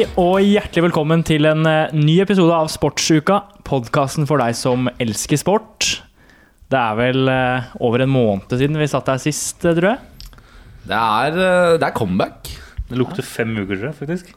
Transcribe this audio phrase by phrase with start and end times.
[0.00, 3.34] Hei og hjertelig velkommen til en eh, ny episode av Sportsuka.
[3.68, 5.88] Podkasten for deg som elsker sport.
[6.72, 10.40] Det er vel eh, over en måned siden vi satt her sist, eh, tror jeg.
[10.88, 11.36] Det er,
[11.76, 12.48] det er comeback.
[12.88, 14.32] Det lukter fem uker, tror jeg, faktisk.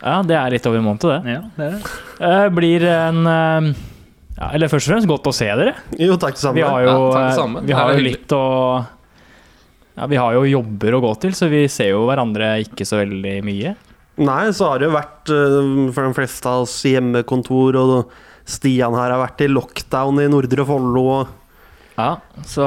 [0.00, 1.36] Ja, det er litt over en måned, det.
[1.36, 2.42] Ja, det er det.
[2.56, 5.78] Blir en ja, Eller først og fremst godt å se dere.
[6.00, 6.62] Jo, takk det samme.
[6.62, 7.68] Vi har jo, Ja, takk det samme.
[7.68, 8.44] vi har jo litt å
[8.80, 13.04] ja, Vi har jo jobber å gå til, så vi ser jo hverandre ikke så
[13.04, 13.80] veldig mye.
[14.22, 15.56] Nei, så har det jo vært eh,
[15.94, 18.12] for de fleste av oss hjemmekontor, og
[18.46, 21.24] Stian her har vært i lockdown i Nordre Follo.
[21.96, 22.10] Ja,
[22.46, 22.66] så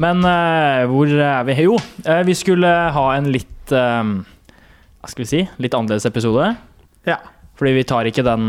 [0.00, 1.56] Men eh, hvor er vi?
[1.64, 5.40] Jo, eh, vi skulle ha en litt Hva skal vi si?
[5.62, 6.48] Litt annerledes episode.
[7.08, 7.18] Ja.
[7.56, 8.48] Fordi vi tar ikke den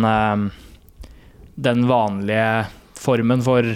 [1.60, 2.66] Den vanlige
[3.00, 3.68] formen for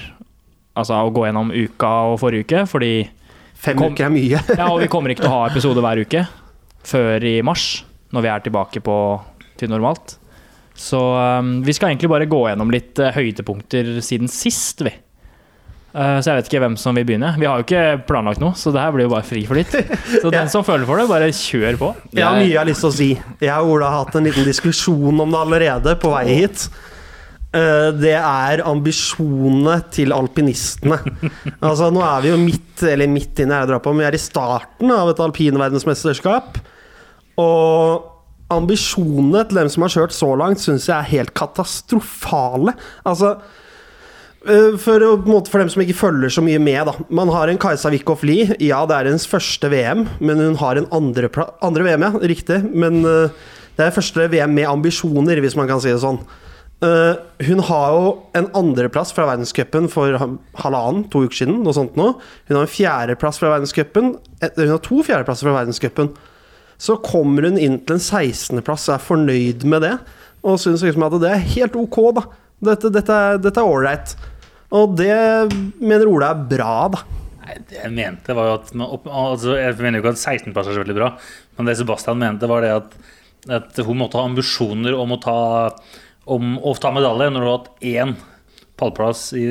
[0.78, 2.92] Altså å gå gjennom uka og forrige uke, fordi
[3.58, 4.42] Fem Kom- uker er mye.
[4.60, 6.26] Ja, og vi kommer ikke til å ha episode hver uke
[6.88, 7.84] før i mars,
[8.16, 8.96] når vi er tilbake på
[9.60, 10.16] til normalt.
[10.78, 14.94] Så um, vi skal egentlig bare gå gjennom litt uh, høydepunkter siden sist, vi.
[15.98, 17.32] Uh, så jeg vet ikke hvem som vil begynne.
[17.42, 19.74] Vi har jo ikke planlagt noe, så det her blir jo bare fri for litt.
[20.22, 21.94] Så den som føler for det, bare kjør på.
[22.14, 23.10] Jeg har mye jeg har lyst til å si.
[23.42, 26.68] Jeg og Ola har hatt en liten diskusjon om det allerede på vei hit.
[27.56, 31.00] Eh, Det er ambisjonene til alpinistene.
[31.64, 34.10] Altså Nå er vi jo midt eller midt inne her jeg drar på, men vi
[34.12, 36.60] er i starten av et alpinverdensmesterskap.
[37.42, 38.14] Og
[38.54, 42.74] ambisjonene til dem som har kjørt så langt, syns jeg er helt katastrofale.
[43.08, 43.34] Altså
[44.48, 45.04] eh, for,
[45.52, 46.96] for dem som ikke følger så mye med, da.
[47.12, 48.56] Man har en Kajsa Wickhoff Lie.
[48.64, 51.30] Ja, det er hennes første VM, men hun har en andre,
[51.66, 52.11] andre VM, ja.
[52.34, 52.64] Riktig.
[52.72, 53.48] Men eh,
[53.78, 56.22] det er første VM med ambisjoner, hvis man kan si det sånn.
[56.78, 61.56] Uh, hun har jo en andreplass fra verdenscupen for halvannen, to uker siden.
[61.66, 62.11] Noe sånt nå.
[62.50, 64.11] Hun har en fjerdeplass fra verdenscupen.
[64.44, 66.11] Hun har to fjerdeplasser fra verdenscupen.
[66.77, 69.95] Så kommer hun inn til en 16.-plass og er fornøyd med det.
[70.45, 72.26] Og syns liksom at det er helt ok, da.
[72.67, 74.15] Dette, dette, dette er ålreit.
[74.76, 75.14] Og det
[75.80, 77.04] mener Ola er bra, da.
[77.48, 80.76] Nei, det jeg mente var jo at altså, Jeg mener jo ikke at 16-plass er
[80.76, 81.14] så veldig bra,
[81.55, 82.98] men det Sebastian mente, var det at,
[83.60, 85.37] at hun måtte ha ambisjoner om å ta,
[86.27, 88.17] om å ta medalje når du har hatt én
[88.77, 89.45] pallplass i,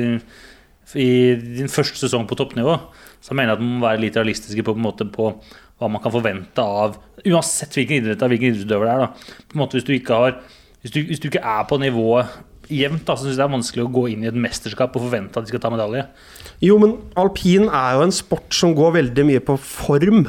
[0.93, 1.09] i
[1.57, 2.77] din første sesong på toppnivå.
[3.17, 5.31] Så jeg mener at man må være litt realistiske på, på, på
[5.81, 9.03] hva man kan forvente av Uansett hvilken idrett av hvilken idrettsutøver det er.
[9.05, 9.37] Da.
[9.47, 10.37] På en måte Hvis du ikke har
[10.87, 12.35] hvis du, hvis du ikke er på nivået
[12.71, 15.07] jevnt, da, så syns jeg det er vanskelig å gå inn i et mesterskap og
[15.07, 16.03] forvente at de skal ta medalje.
[16.63, 20.27] Jo, men alpin er jo en sport som går veldig mye på form.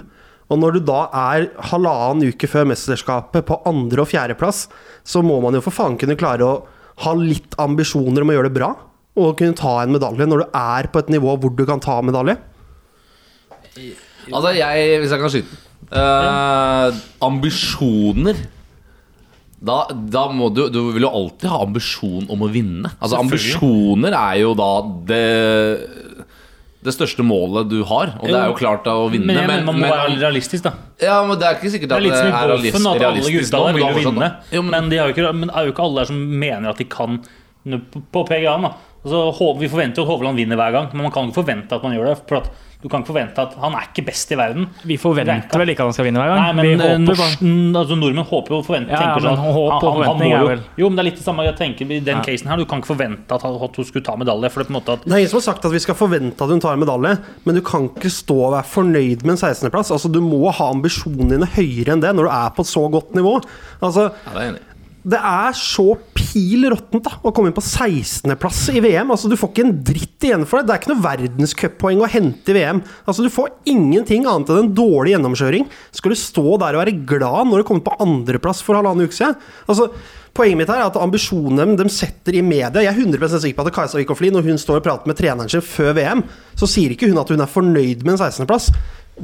[0.49, 4.65] Og når du da er halvannen uke før mesterskapet på andre- og fjerdeplass,
[5.05, 6.59] så må man jo for faen kunne klare å
[7.05, 8.72] ha litt ambisjoner om å gjøre det bra.
[9.19, 12.00] Og kunne ta en medalje når du er på et nivå hvor du kan ta
[12.03, 12.38] medalje.
[14.32, 18.37] Altså, jeg, hvis jeg kan skyte Eh, Ambisjoner
[19.59, 22.93] da, da må du Du vil jo alltid ha ambisjon om å vinne.
[23.03, 24.69] Altså Ambisjoner er jo da
[25.09, 25.25] det
[26.78, 29.26] det største målet du har, og det er jo klart da å vinne.
[29.26, 30.71] Men, men, man må være realistisk, da.
[31.03, 33.62] ja, men det er ikke sikkert Det er i er golfen, at alle realistisk gutta
[33.65, 34.28] der vil jo vinne.
[34.55, 36.70] Jo, men- de det er jo ikke, men er jo ikke alle der som mener
[36.70, 37.19] at de kan
[38.15, 38.62] på PGA-en.
[38.62, 38.72] da.
[39.04, 41.82] Altså, vi forventer jo at Hovland vinner hver gang, men man kan ikke forvente at
[41.86, 42.16] man gjør det.
[42.28, 42.48] For at
[42.78, 44.69] du kan ikke forvente at Han er ikke best i verden.
[44.86, 46.56] Vi forventer vel ikke at han skal vinne hver gang?
[46.56, 47.22] Nei, men håper
[47.81, 50.62] altså, nordmenn håper jo forventer Ja, tenker men sånn, håp og forventning er jo- vel-
[50.78, 52.22] Jo, men det er litt det samme jeg tenker i den Ja.
[52.22, 52.56] casen her.
[52.56, 54.50] Du kan ikke forvente at, at hun skulle ta medalje.
[54.50, 55.94] For det på en måte at Det er ingen som har sagt at vi skal
[55.97, 59.42] forvente at hun tar medalje, men du kan ikke stå og være fornøyd med en
[59.42, 59.91] 16.-plass.
[59.91, 62.88] Altså, du må ha ambisjonene dine høyere enn det når du er på et så
[62.91, 63.42] godt nivå.
[63.82, 64.60] Altså, Ja, det er enig.
[65.08, 69.08] Det er så pil råttent å komme inn på 16.-plass i VM.
[69.14, 70.69] Altså, Du får ikke en dritt igjen for det.
[70.69, 72.82] Det er ikke noe verdenscuppoeng å hente i VM.
[73.06, 75.69] Altså, Du får ingenting annet enn en dårlig gjennomkjøring.
[75.96, 79.16] Skal du stå der og være glad når du kommer på andreplass for halvannen uke
[79.16, 79.38] siden?
[79.66, 79.90] Altså,
[80.38, 83.64] Poenget mitt her er at ambisjonene de setter i media Jeg er 100% sikker på
[83.66, 86.22] at Kajsa Wikofli, når hun står og prater med treneren sin før VM,
[86.54, 88.69] så sier ikke hun at hun er fornøyd med en 16.-plass.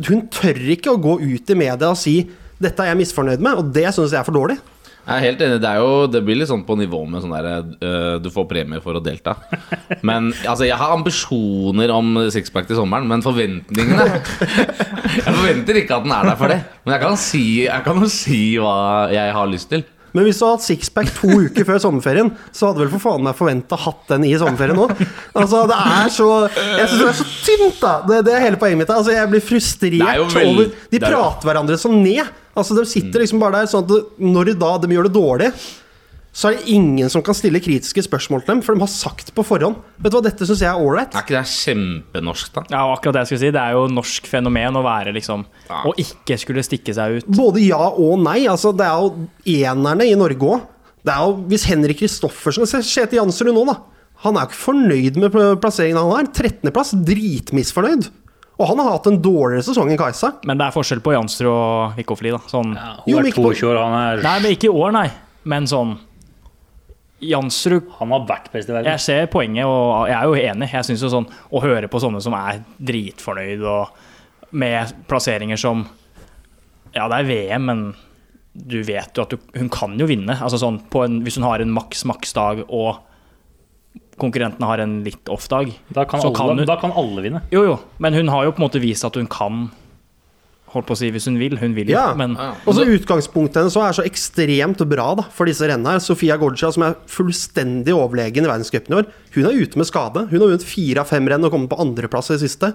[0.08, 2.24] Hun tør ikke å gå ut i media og si
[2.58, 4.58] 'dette er jeg misfornøyd med', og det syns jeg er for dårlig.
[5.04, 5.60] Jeg er helt enig.
[5.60, 8.46] Det, er jo, det blir litt sånn på nivå med sånn der uh, Du får
[8.48, 9.36] premie for å delta.
[10.06, 14.06] Men altså, jeg har ambisjoner om sixpack til sommeren, men forventningene
[15.18, 16.60] Jeg forventer ikke at den er der for det.
[16.84, 17.44] Men jeg kan si,
[18.14, 18.76] si hva
[19.12, 19.84] jeg har lyst til.
[20.14, 23.24] Men hvis du hadde hatt sixpack to uker før sommerferien, så hadde vel for faen
[23.26, 24.92] meg forventa hatt den i sommerferien òg.
[25.34, 27.94] Altså, det er så Jeg syns det er så tynt, da!
[28.06, 28.92] Det, det er hele poenget mitt.
[28.94, 32.30] Altså, jeg blir frustrert er over De er prater hverandre sånn ned.
[32.54, 35.50] Altså, De sitter liksom bare der sånn at når de da de gjør det dårlig
[36.34, 39.28] så er det ingen som kan stille kritiske spørsmål til dem, for de har sagt
[39.36, 41.14] på forhånd Vet du hva, dette syns jeg er ålreit.
[41.14, 42.64] Er ikke det kjempenorsk, da?
[42.74, 43.52] Ja, akkurat det jeg skulle si.
[43.54, 45.84] Det er jo norsk fenomen å være liksom Ja.
[45.86, 47.28] Å ikke skulle stikke seg ut.
[47.38, 48.40] Både ja og nei.
[48.50, 49.28] Altså, det er jo
[49.62, 50.66] enerne i Norge òg.
[51.50, 53.78] Hvis Henrik Kristoffersen Se Kjetil Jansrud nå, da.
[54.24, 56.28] Han er jo ikke fornøyd med pl- plasseringen han har.
[56.32, 58.08] 13.-plass, dritmisfornøyd.
[58.54, 60.30] Og han har hatt en dårligere sesong enn Kajsa.
[60.46, 62.38] Men det er forskjell på Jansrud og Wikkofli, da.
[62.50, 65.08] Sånn Ja, hun jo, er 22 år, han er Nei, men ikke i år, nei.
[65.50, 65.96] Men sånn
[67.22, 68.90] Jansrud Han har vært best i verden.
[68.90, 70.70] Jeg ser poenget, og jeg er jo enig.
[70.72, 74.02] Jeg synes jo sånn Å høre på sånne som er dritfornøyd og
[74.54, 75.86] med plasseringer som
[76.94, 77.86] Ja, det er VM, men
[78.54, 80.36] du vet jo at du, hun kan jo vinne.
[80.38, 83.00] Altså sånn på en, Hvis hun har en maks-maks-dag og
[84.20, 87.40] konkurrentene har en litt off-dag, Da da kan alle vinne.
[87.50, 89.64] Jo, jo, men hun har jo på en måte vist at hun kan
[90.74, 91.56] Holdt på å si hvis hun vil.
[91.60, 92.12] Hun vil jo, Ja.
[92.18, 92.50] men Ja.
[92.66, 95.92] Og så Utgangspunktet hennes er så ekstremt bra da, for disse rennene.
[95.94, 99.86] her Sofia Gorgia, som er fullstendig overlegen i verdenscupen i år, hun er ute med
[99.86, 100.28] skade.
[100.28, 102.74] Hun har vunnet fire av fem renn og kommet på andreplass i det siste.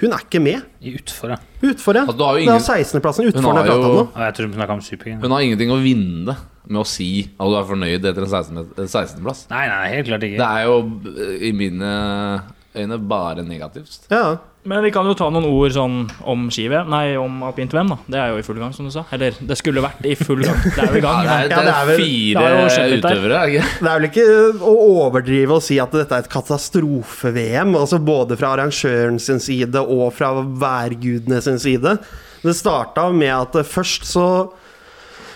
[0.00, 0.62] Hun er ikke med.
[0.82, 1.36] I utfor, ja.
[1.62, 2.06] Utfor, ja.
[2.06, 4.46] Altså, har jo Det er ingen- 16.-plassen Hun utfor har pratet om jo- Jeg tror
[4.46, 5.20] hun snakka om Super-G.
[5.20, 6.36] Hun har ingenting å vinne
[6.68, 8.66] med å si at du er fornøyd etter en 16.
[8.88, 9.46] 16.-plass.
[9.50, 10.38] Nei, nei, helt klart ikke.
[10.38, 10.76] Det er jo
[11.18, 12.42] eh, i mine
[12.76, 14.06] øyne bare negativt.
[14.10, 14.38] Ja.
[14.64, 15.94] Men vi kan jo ta noen ord sånn
[16.30, 17.96] om ski-VM, nei, om alpint-VM, da.
[18.14, 19.02] Det er jo i full gang, som du sa.
[19.12, 20.60] Eller det skulle vært i full gang.
[20.62, 21.24] Det er jo i gang.
[21.26, 22.94] Ja, det er, det er vel- fire det er, der.
[23.02, 23.66] utøvere, er ikke?
[23.82, 24.26] Det er vel ikke
[24.70, 29.82] å overdrive å si at dette er et katastrofe-VM, altså både fra arrangøren sin side
[29.82, 31.96] og fra værgudene sin side.
[32.42, 34.26] Det starta med at først så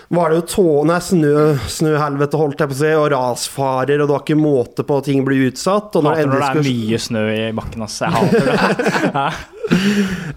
[0.08, 1.35] var det jo tå, nei, snø,
[1.70, 5.08] snøhelvete, holdt jeg på å si, og rasfarer, og det var ikke måte på at
[5.08, 5.97] ting blir utsatt.
[5.99, 7.97] Og når Hater når det er skulle mye snø i bakken, ass.
[8.05, 8.56] Jeg hater det.
[9.19, 9.29] Hæ?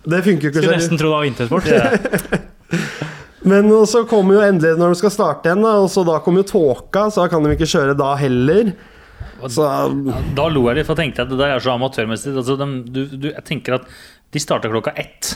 [0.10, 1.66] Det funker jo ikke Skulle nesten tro det var vintersport.
[3.50, 6.44] Men så kommer jo endelig når de skal starte igjen, da, og så da kommer
[6.44, 8.74] jo tåka, så da kan de ikke kjøre da heller.
[9.48, 9.68] Så
[10.36, 12.34] Da lo jeg litt, for jeg tenkte at det der er så amatørmessig.
[12.36, 13.86] Altså, de, du, du, jeg tenker at
[14.34, 15.36] de starter klokka ett.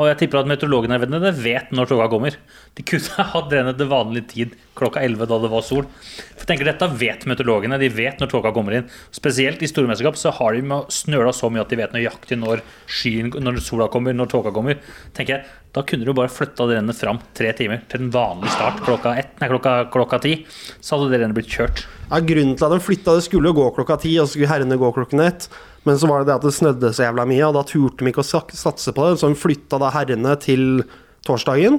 [0.00, 0.96] Og jeg tipper at meteorologene
[1.36, 2.36] vet- når toga kommer.
[2.78, 5.84] De kunne hatt rennet til vanlig tid klokka 11 da det var sol.
[5.84, 7.76] For jeg tenker Dette vet meteorologene.
[7.82, 8.88] De vet når toga kommer inn.
[9.12, 12.40] Spesielt i store mesterskap så har de med snøla så mye at de vet nøyaktig
[12.40, 14.80] når, skyen, når sola kommer, når toga kommer.
[15.12, 15.44] tenker jeg,
[15.76, 19.12] Da kunne du bare flytta det rennet fram tre timer til den vanlige start klokka,
[19.20, 20.32] ett, nei, klokka, klokka ti.
[20.80, 21.84] Så hadde det rennet blitt kjørt.
[22.10, 24.50] Ja, Grunnen til at de flytta det skulle jo gå klokka ti, og så skulle
[24.50, 25.46] herrene gå klokken ett.
[25.86, 28.10] Men så var det det at det snødde så jævla mye, og da turte de
[28.10, 29.20] ikke å satse på det.
[29.20, 30.82] Så de flytta da herrene til
[31.26, 31.78] torsdagen.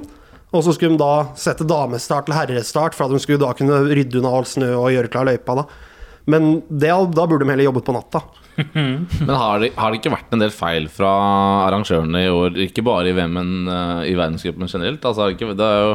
[0.52, 3.82] Og så skulle de da sette damestart til herrestart, for at de skulle da kunne
[3.92, 5.60] rydde unna all snø og gjøre klar løypa.
[5.60, 5.66] da.
[6.32, 8.22] Men det, da burde de heller jobbet på natta.
[8.72, 11.12] Men har det, har det ikke vært en del feil fra
[11.68, 12.58] arrangørene i år?
[12.68, 15.04] Ikke bare i VM, men uh, i verdenscupen generelt?
[15.08, 15.94] Altså, det er jo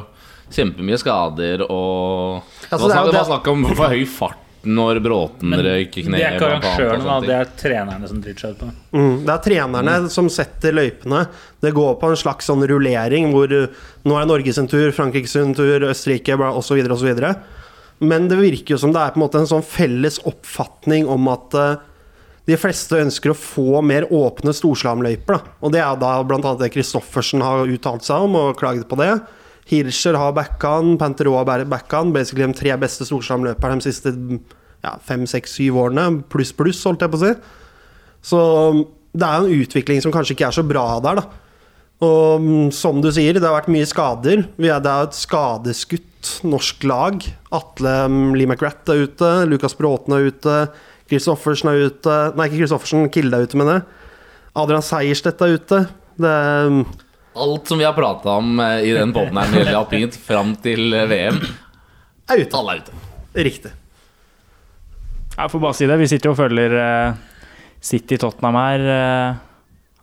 [0.54, 4.44] kjempemye skader og Altså, Det var det snakk- det var snakk om for høy fart
[4.68, 6.12] når Bråten røyk kneet.
[6.12, 7.20] det er ikke arrangørene, da.
[7.24, 8.76] Det er trenerne som driter seg ut på det.
[8.92, 11.28] Mm, det er trenerne som setter løypene.
[11.62, 15.54] Det går på en slags sånn rullering hvor nå er Norge sin tur, Frankrike sin
[15.56, 16.84] tur, Østerrike osv.
[16.92, 17.36] osv.
[18.00, 21.28] Men det virker jo som det er på en måte en sånn felles oppfatning om
[21.32, 21.78] at uh,
[22.46, 25.42] de fleste ønsker å få mer åpne storslamløyper.
[25.62, 26.56] Og det er da bl.a.
[26.60, 29.22] det Christoffersen har uttalt seg om og klaget på det.
[29.68, 32.14] Hirscher har backhand, Panteroa har backhand.
[32.16, 34.14] Basically de tre beste storslamløperne de siste
[34.86, 36.24] ja, fem, seks, syv årene.
[36.32, 37.34] Pluss, pluss, holdt jeg på å si.
[38.28, 38.40] Så
[39.18, 41.44] det er jo en utvikling som kanskje ikke er så bra der, da.
[42.08, 44.44] Og mm, som du sier, det har vært mye skader.
[44.62, 47.26] Er, det er et skadeskutt norsk lag.
[47.56, 50.60] Atle mm, Lee McGrath er ute, Lukas Bråten er ute,
[51.08, 53.86] Christoffersen er ute Nei, ikke Christoffersen, Kilde er ute, mener jeg.
[54.58, 55.84] Adrian Seierstedt er ute.
[56.18, 56.80] Det er
[57.38, 60.18] Alt som vi har prata om eh, i den poden her når det gjelder alpint
[60.28, 61.40] fram til eh, VM,
[62.28, 62.58] er ute.
[62.60, 63.00] alle er ute.
[63.48, 63.72] Riktig.
[65.38, 65.98] Jeg får bare si det.
[66.02, 67.18] Vi sitter og følger eh,
[67.86, 68.86] City Tottenham her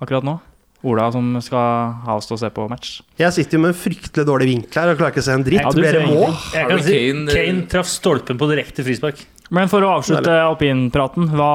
[0.05, 0.37] akkurat nå.
[0.85, 2.99] Ola som skal ha oss til å se på match.
[3.17, 5.47] Jeg sitter jo med en fryktelig dårlig vinkel her og klarer ikke å se en
[5.47, 5.63] dritt.
[5.65, 6.35] Ja, Blir det mål?
[6.53, 9.23] Jeg kan si Kane, Kane traff stolpen på direkte frispark.
[9.55, 11.51] Men for å avslutte alpinpraten, hva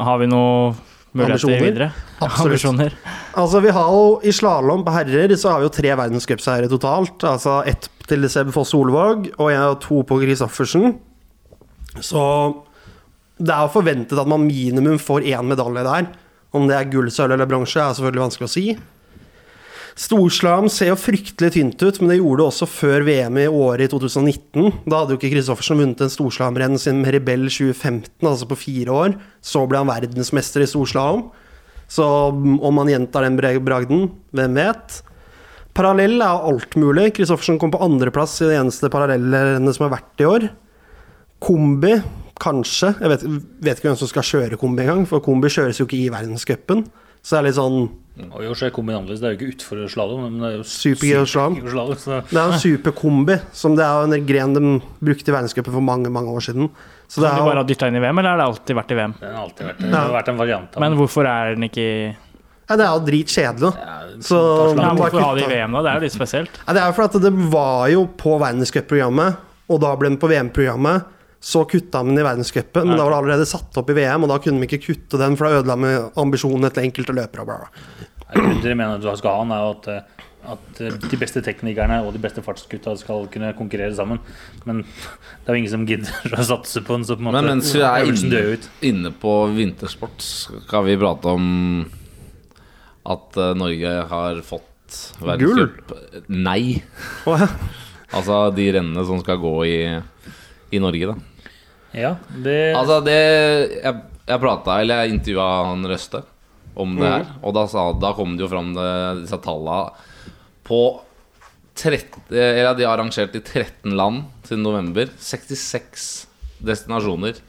[0.00, 0.70] Har vi noe
[1.16, 1.90] muligheter videre?
[2.22, 2.94] Ambisjoner.
[3.40, 7.24] Altså vi har jo I slalåm på herrer så har vi jo tre verdenscupseiere totalt.
[7.26, 10.96] Altså Ett til Seb Foss Solvåg og jeg har to på Christoffersen.
[12.02, 12.22] Så
[13.40, 16.10] det er jo forventet at man minimum får én medalje der.
[16.52, 18.64] Om det er gull, sølv eller bronse, er selvfølgelig vanskelig å si.
[20.00, 23.84] Storslam ser jo fryktelig tynt ut, men det gjorde det også før VM i året
[23.84, 24.70] i 2019.
[24.88, 29.18] Da hadde jo ikke Kristoffersen vunnet en storslamrenn siden Rebell 2015, altså på fire år.
[29.44, 31.26] Så ble han verdensmester i storslalåm.
[31.90, 35.02] Så om han gjentar den bragden, hvem vet?
[35.76, 37.10] Parallell er alt mulig.
[37.18, 40.50] Kristoffersen kom på andreplass i det eneste parallellrennet som har vært i år.
[41.44, 41.98] Kombi,
[42.40, 42.94] kanskje.
[43.02, 43.30] Jeg vet,
[43.68, 46.86] vet ikke hvem som skal kjøre kombi engang, for kombi kjøres jo ikke i verdenscupen.
[47.20, 47.82] Så det er litt sånn
[48.20, 49.20] Og i så er kombin annerledes.
[49.22, 51.94] Det er jo ikke utfor slalåm, men det er jo Super-G-slalom.
[51.96, 54.62] så Det er en superkombi, som det er jo en gren de
[55.00, 56.68] brukte i verdenscupen for mange mange år siden.
[57.10, 58.98] Så det er de bare dytta inn i VM, eller har det alltid vært i
[58.98, 59.14] VM?
[59.20, 61.86] den har alltid vært, det har vært en variant av Men hvorfor er den ikke
[61.86, 61.94] i
[62.70, 63.70] ja, det er jo dritkjedelig.
[63.74, 64.36] Ja, Så
[64.78, 65.80] ja, Hvorfor ha det i VM, da?
[65.82, 66.60] Det er jo litt spesielt.
[66.60, 70.30] Ja, det er jo fordi det var jo på verdenscupprogrammet, og da ble den på
[70.30, 71.08] VM-programmet.
[71.40, 74.26] Så kutta de den i verdenscupen, men da var det allerede satt opp i VM,
[74.26, 77.46] og da kunne de ikke kutte den, for da ødela de ambisjonene til enkelte løpere.
[77.48, 77.70] Bla.
[78.34, 81.42] Grunnen til mener at du skal ha den, er at, eh, at eh, de beste
[81.44, 84.20] teknikerne og de beste fartsgutta skal kunne konkurrere sammen.
[84.68, 87.08] Men det er jo ingen som gidder å satse på den.
[87.08, 88.44] Så på en måte Men mens vi er inne,
[88.92, 91.48] inne på vintersport, skal vi prate om
[93.10, 94.66] at eh, Norge har fått
[95.22, 95.94] verdenscup
[96.28, 96.82] Nei.
[98.10, 99.76] Altså de rennene som skal gå i,
[100.70, 101.14] i Norge, da.
[101.96, 102.12] Ja,
[102.44, 103.16] det Altså det
[103.82, 103.94] Jeg,
[104.28, 106.20] jeg prata, eller jeg intervjua han Røste
[106.80, 108.90] om det her, og da, sa, da kom det jo fram det,
[109.24, 109.80] disse talla
[110.64, 110.78] på
[111.80, 115.10] 30, eller De har arrangert i 13 land siden november.
[115.18, 116.06] 66
[116.62, 117.40] destinasjoner.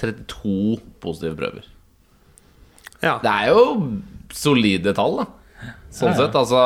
[0.00, 1.68] 32 positive prøver.
[3.04, 3.18] ja.
[3.22, 3.62] Det er jo
[4.32, 5.26] solide tall, da.
[5.92, 6.18] Sånn Ja, ja.
[6.24, 6.60] sett, altså,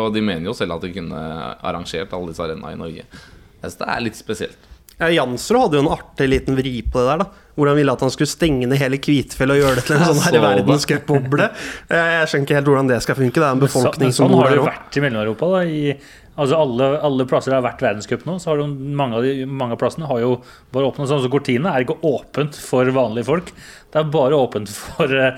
[0.00, 1.20] Og de mener jo selv at de kunne
[1.62, 3.04] arrangert alle disse arenaene i Norge.
[3.04, 4.68] Jeg synes det er litt spesielt.
[5.02, 7.26] Ja, Jansrud hadde jo en artig liten vri på det der, da.
[7.58, 10.04] Hvor han ville at han skulle stenge ned hele Kvitfjell og gjøre det til en
[10.08, 10.40] sånn så det.
[10.40, 11.48] verdenscupboble.
[11.90, 13.34] Jeg skjønner ikke helt hvordan det skal funke.
[13.42, 14.72] Det er en befolkning Så- som sånn bor har det Sånn jo òg.
[14.72, 15.50] vært i Mellom-Europa.
[15.52, 15.98] da, i-
[16.32, 19.44] Altså alle, alle plasser det har vært verdenscup nå, så har du mange av, de,
[19.44, 20.40] mange av plassene har jo
[20.72, 21.20] bare åpnet sånn.
[21.20, 23.52] Så Cortina er ikke åpent for vanlige folk.
[23.92, 25.36] Det er bare åpent for, uh,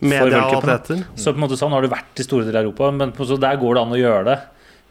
[0.00, 1.02] Media og atleter.
[1.16, 2.92] Så på en måte sånn har det vært i store deler av Europa.
[2.94, 4.38] Men på- så der går det an å gjøre det.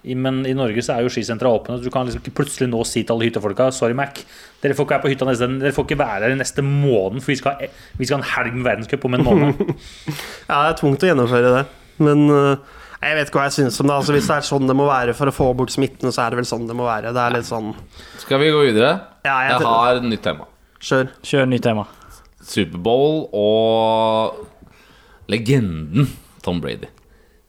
[0.06, 1.80] I, men i Norge så er jo skisentra åpne.
[1.80, 4.22] så Du kan liksom ikke plutselig nå si til alle hyttefolka Sorry, Mac.
[4.62, 7.34] Dere får ikke være på hytta neste Dere får ikke være her neste måned, for
[7.34, 7.70] vi skal, ha-
[8.00, 9.62] vi skal ha en helg med verdenscup om en måned.
[10.50, 11.64] Ja, det er tungt å gjennomføre det.
[12.06, 12.58] Men øh,
[13.02, 13.96] jeg vet ikke hva jeg syns om det.
[14.00, 16.34] Altså, hvis det er sånn det må være for å få bort smitten, så er
[16.36, 17.12] det vel sånn det må være.
[17.16, 17.72] Det er litt sånn
[18.22, 18.92] Skal vi gå videre?
[19.26, 20.46] Ja, jeg Jeg har et nytt tema.
[20.86, 21.10] Kjør.
[21.26, 21.88] Kjør nytt tema.
[22.46, 24.44] Superbowl og
[25.34, 26.12] legenden
[26.46, 26.92] Tom Brady.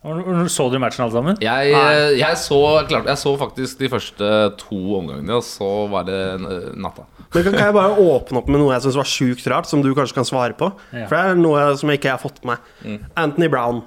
[0.06, 1.40] Og Så dere matchen alle sammen?
[1.42, 2.18] Jeg, Nei.
[2.20, 4.28] jeg, så, klart, jeg så faktisk de første
[4.60, 7.08] to omgangene, og så var det eh, natta.
[7.34, 9.82] Men kan, kan jeg bare åpne opp med noe jeg syns var sjukt rart, som
[9.82, 10.70] du kanskje kan svare på?
[10.94, 11.08] Ja.
[11.08, 13.04] For det er noe som jeg ikke har fått med meg.
[13.18, 13.82] Anthony Brown.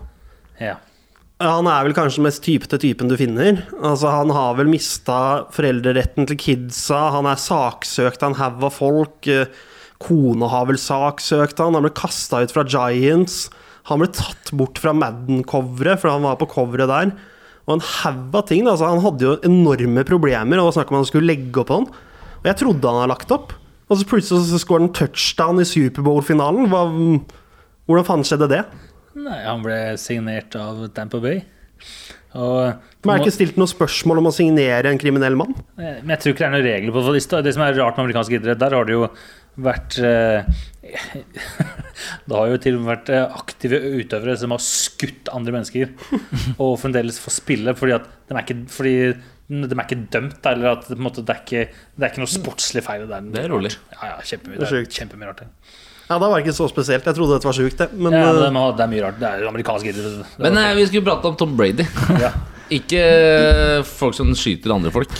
[0.59, 0.75] Ja.
[1.39, 3.61] Han er vel kanskje den mest typete typen du finner.
[3.79, 7.05] Altså Han har vel mista foreldreretten til kidsa.
[7.15, 9.29] Han er saksøkt av en haug av folk.
[9.31, 9.47] Eh,
[10.03, 11.77] Kona har vel saksøkt han.
[11.79, 13.45] Han ble kasta ut fra Giants.
[13.89, 17.13] Han ble tatt bort fra Madden-coveret, for han var på coveret der.
[17.67, 18.67] Og en haug av ting.
[18.69, 21.69] Altså, han hadde jo enorme problemer, og det var snakk om han skulle legge opp
[21.71, 21.89] på han.
[22.39, 23.55] Og jeg trodde han hadde lagt opp.
[23.89, 26.69] Og så plutselig så skåret han touchdown i Superbowl-finalen.
[26.69, 28.63] Hvordan faen skjedde det?
[29.19, 31.41] Nei, han ble signert av Tampa Bay.
[32.37, 35.55] Og Men er det ikke stilt noe spørsmål om å signere en kriminell mann?
[35.79, 37.41] Men jeg tror ikke det er noen regler på det.
[37.47, 39.07] Det som er rart med amerikansk idrett, der har det jo
[39.57, 40.45] vært eh,
[42.29, 45.91] Det har jo til og med vært eh, aktive utøvere som har skutt andre mennesker,
[46.63, 48.95] og fremdeles får spille fordi at de er ikke, fordi
[49.49, 52.11] de er ikke dømt, eller at det, på en måte, det, er ikke, det er
[52.11, 53.07] ikke noe sportslig feil.
[53.09, 53.71] Det er, Det er rolig.
[53.95, 55.41] Ja, ja, kjempemye, Det er det kjempemye rart.
[55.41, 55.77] det.
[56.09, 57.05] Ja, da var det ikke så spesielt.
[57.05, 57.89] Jeg trodde dette var sjukt, det.
[57.97, 59.17] Men, Ja, men eh, det, det er mye rart.
[59.21, 60.37] Det er amerikansk idrett.
[60.45, 61.85] Men vi skulle prate om Tom Brady.
[62.25, 62.31] ja.
[62.69, 63.03] Ikke
[63.89, 65.13] folk som skyter andre folk.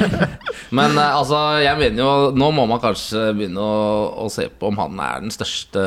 [0.78, 3.80] Men eh, altså, jeg mener jo Nå må man kanskje begynne å,
[4.24, 5.84] å se på om han er den største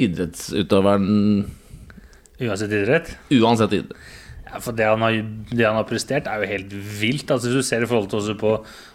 [0.00, 1.12] idrettsutøveren
[2.42, 3.12] Uansett idrett.
[3.30, 3.94] uansett idrett.
[4.54, 5.16] Ja, for det han, har,
[5.50, 7.30] det han har prestert, er jo helt vilt.
[7.30, 8.52] Altså, du ser i forhold til også på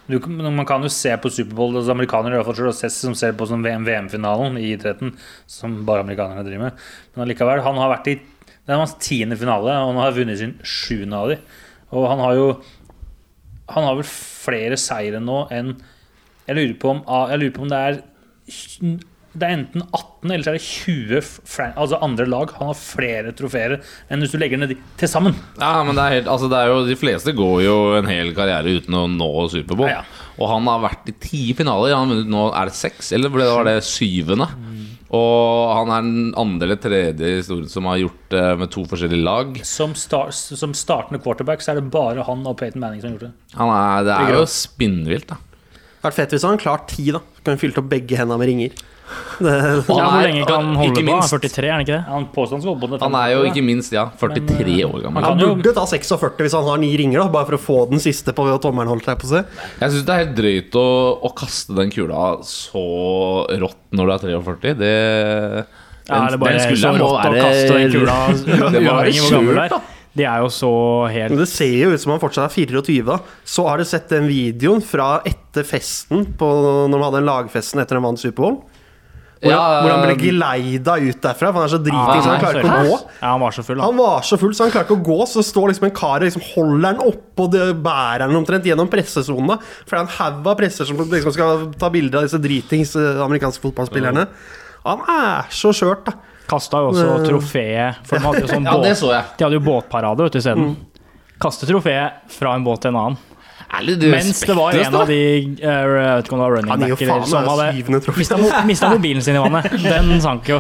[0.08, 3.36] du, Man kan jo se på Superbowl altså, Amerikanere i hvert fall selv, som ser
[3.38, 5.12] på som VM VM-finalen i idretten,
[5.48, 6.86] som bare amerikanerne driver med.
[7.14, 8.16] Men allikevel, han har vært i
[8.70, 11.40] Det er hans tiende finale, og han har vunnet sin sjuende av de.
[11.90, 12.50] Og han har jo
[13.74, 15.76] Han har vel flere seire nå enn
[16.48, 18.00] Jeg lurer på om, lurer på om det er
[19.38, 22.50] det er enten 18 eller så er det 20 fran- altså andre lag.
[22.58, 23.76] Han har flere trofeer
[24.10, 25.36] enn hvis du legger ned de til sammen.
[25.62, 28.34] Ja, men det er helt, altså det er jo, De fleste går jo en hel
[28.38, 29.86] karriere uten å nå Superbowl.
[29.92, 30.26] Ja, ja.
[30.40, 31.94] Og han har vært i ti finaler.
[31.94, 34.50] Han har vunnet nå Er det seks, eller var det syvende?
[35.10, 38.84] Og han er den andre eller tredje i historien som har gjort det med to
[38.90, 39.56] forskjellige lag.
[39.66, 43.18] Som, star, som startende quarterback så er det bare han og Peyton Manning som har
[43.18, 43.58] gjort det.
[43.58, 45.40] Han er, det er jo spinnvilt, da.
[46.04, 47.24] Vært fett hvis han hadde klart ti, da.
[47.44, 48.84] Kan fylt opp begge hendene med ringer.
[49.40, 51.00] Det, Han hvor er- lenge kan han holde på?
[51.00, 52.04] Han er minst- 43, er han ikke det?
[52.08, 55.24] Han påstår han skal på til Han er jo ikke minst ja, 43 år gammel.
[55.24, 57.90] han han burde ta 46 hvis han har ni ringer, da bare for å få
[57.90, 58.88] den siste på tommelen.
[58.92, 59.46] holdt jeg på seg.
[59.80, 60.88] Jeg syns det er helt drøyt å,
[61.24, 62.84] å kaste den kula så
[63.60, 64.74] rått når du er 43.
[64.78, 65.66] Det
[66.10, 68.18] Ja, eller bare så rått å kaste den kula,
[68.74, 69.82] Det uavhengig hvor gammel du er.
[70.20, 70.70] De er jo så
[71.14, 73.06] helt det ser jo ut som han fortsatt er 24.
[73.06, 76.50] da Så har du sett den videoen fra etter festen på,
[76.90, 78.58] Når de hadde den lagfesten etter de vant Superbowl.
[79.40, 82.42] Hvor, Ja, hvor han ble geleida ut derfra, for han er så driting så han
[82.42, 82.98] klarer ikke å gå.
[83.22, 83.86] Ja, han var så full, da.
[83.88, 85.20] Han var så full, så han klarer ikke å gå.
[85.32, 88.90] Så står liksom en kar og liksom holder han oppå og bærer han omtrent gjennom
[88.92, 89.56] pressesonene.
[89.86, 92.92] For det er en haug av presser som liksom skal ta bilder av disse dritings
[93.00, 94.28] eh, amerikanske fotballspillerne.
[94.90, 96.18] Han er så skjørt, da.
[96.50, 99.64] Kasta jo også trofeet, for de hadde jo sånn Ja, båt, så de hadde jo
[99.64, 100.72] båtparade vet du, isteden.
[101.40, 103.20] Kaste trofeet fra en båt til en annen.
[103.70, 106.72] Ærlig, Mens det var en av de eh, Jeg vet ikke om det var running
[106.74, 109.76] Han gir jo back faen eller som hadde mista, mista mobilen sin i vannet.
[109.84, 110.58] Den sank jo.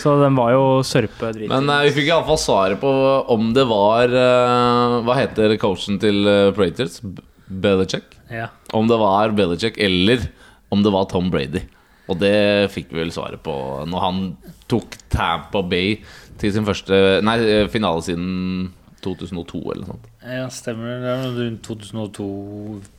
[0.00, 1.50] Så den var jo sørpedrit.
[1.52, 2.92] Men eh, vi fikk iallfall svaret på
[3.34, 7.02] om det var eh, Hva heter coachen til uh, Praetors?
[7.50, 8.16] Belichick?
[8.30, 8.48] Ja.
[8.72, 10.24] Om det var Belichick eller
[10.70, 11.64] om det var Tom Brady.
[12.10, 13.54] Og det fikk vi vel svaret på
[13.86, 14.22] når han
[14.70, 15.98] tok Tampa Bay
[16.40, 18.70] til sin første Nei, eh, finale siden
[19.04, 20.09] 2002 eller noe sånt.
[20.20, 21.00] Ja, stemmer.
[21.00, 22.28] Det er rundt 2002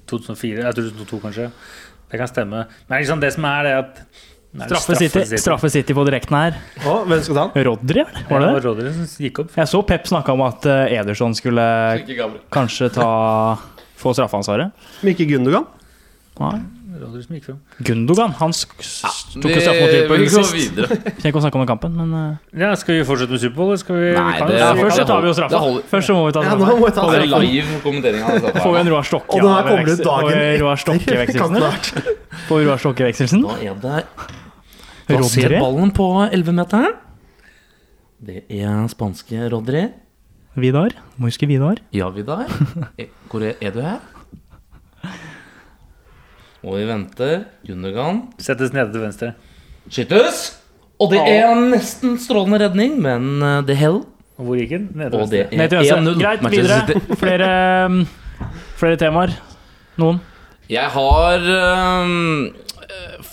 [0.10, 1.50] 2004, ja, 2002 kanskje.
[2.12, 2.66] Det kan stemme.
[2.90, 4.01] Men liksom det som er det at
[4.51, 6.58] Nei, Straffe City, straffe City på direkten her.
[6.84, 7.63] Å, hvem skal ta den?
[7.70, 8.25] Rodri, eller?
[8.28, 8.63] var Ja, det det?
[8.66, 9.54] Rodri som gikk opp.
[9.56, 11.63] Jeg så Pep snakka om at eh, Ederson skulle
[12.51, 13.08] kanskje ta
[14.01, 14.74] få straffeansvaret.
[15.08, 15.70] Mikke Gundogan?
[16.42, 16.58] Nei.
[17.01, 17.58] Rodri som gikk fram.
[17.88, 20.51] Gundogan han tok jo straff mot vi Liverpool sist.
[20.81, 23.41] Vi Trenger ikke å snakke om den kampen, men eh, Ja, skal vi fortsette med
[23.43, 25.62] Superbowl, eller skal vi Nei, vi det- ja, Først så tar vi jo straffa.
[25.91, 26.77] Først så må vi ta Ja, straffa.
[26.77, 27.03] må vi ta
[27.41, 28.22] live kommentering.
[28.62, 32.13] Får vi en Roar Stokke Og den her kommer ut dagen etter.
[32.48, 33.41] Får vi Roar Stokke-vekselsen?
[33.48, 34.03] Da er det?
[35.12, 36.93] Hva ser ballen på 11-meteren?
[38.22, 39.87] Det er spanske Rodri.
[40.59, 40.94] Vidar?
[41.18, 41.79] Må huske Vidar.
[41.96, 42.46] Ja, Vidar.
[43.00, 44.00] Eh, Hvor er du her?
[46.62, 47.46] Og vi venter.
[47.66, 48.26] Gundergan.
[48.42, 49.34] Settes nede til venstre.
[49.90, 50.42] Skytes!
[51.02, 54.04] Og det er nesten strålende redning, men eh, det hell.
[54.38, 54.90] Og hvor gikk den?
[54.94, 55.58] Nede til venstre.
[55.58, 56.14] Ned til venstre.
[56.22, 57.18] Greit, videre.
[57.24, 57.50] Flere,
[57.90, 58.04] um,
[58.78, 59.34] flere temaer.
[60.02, 60.22] Noen?
[60.72, 61.48] Jeg har
[62.06, 62.52] um,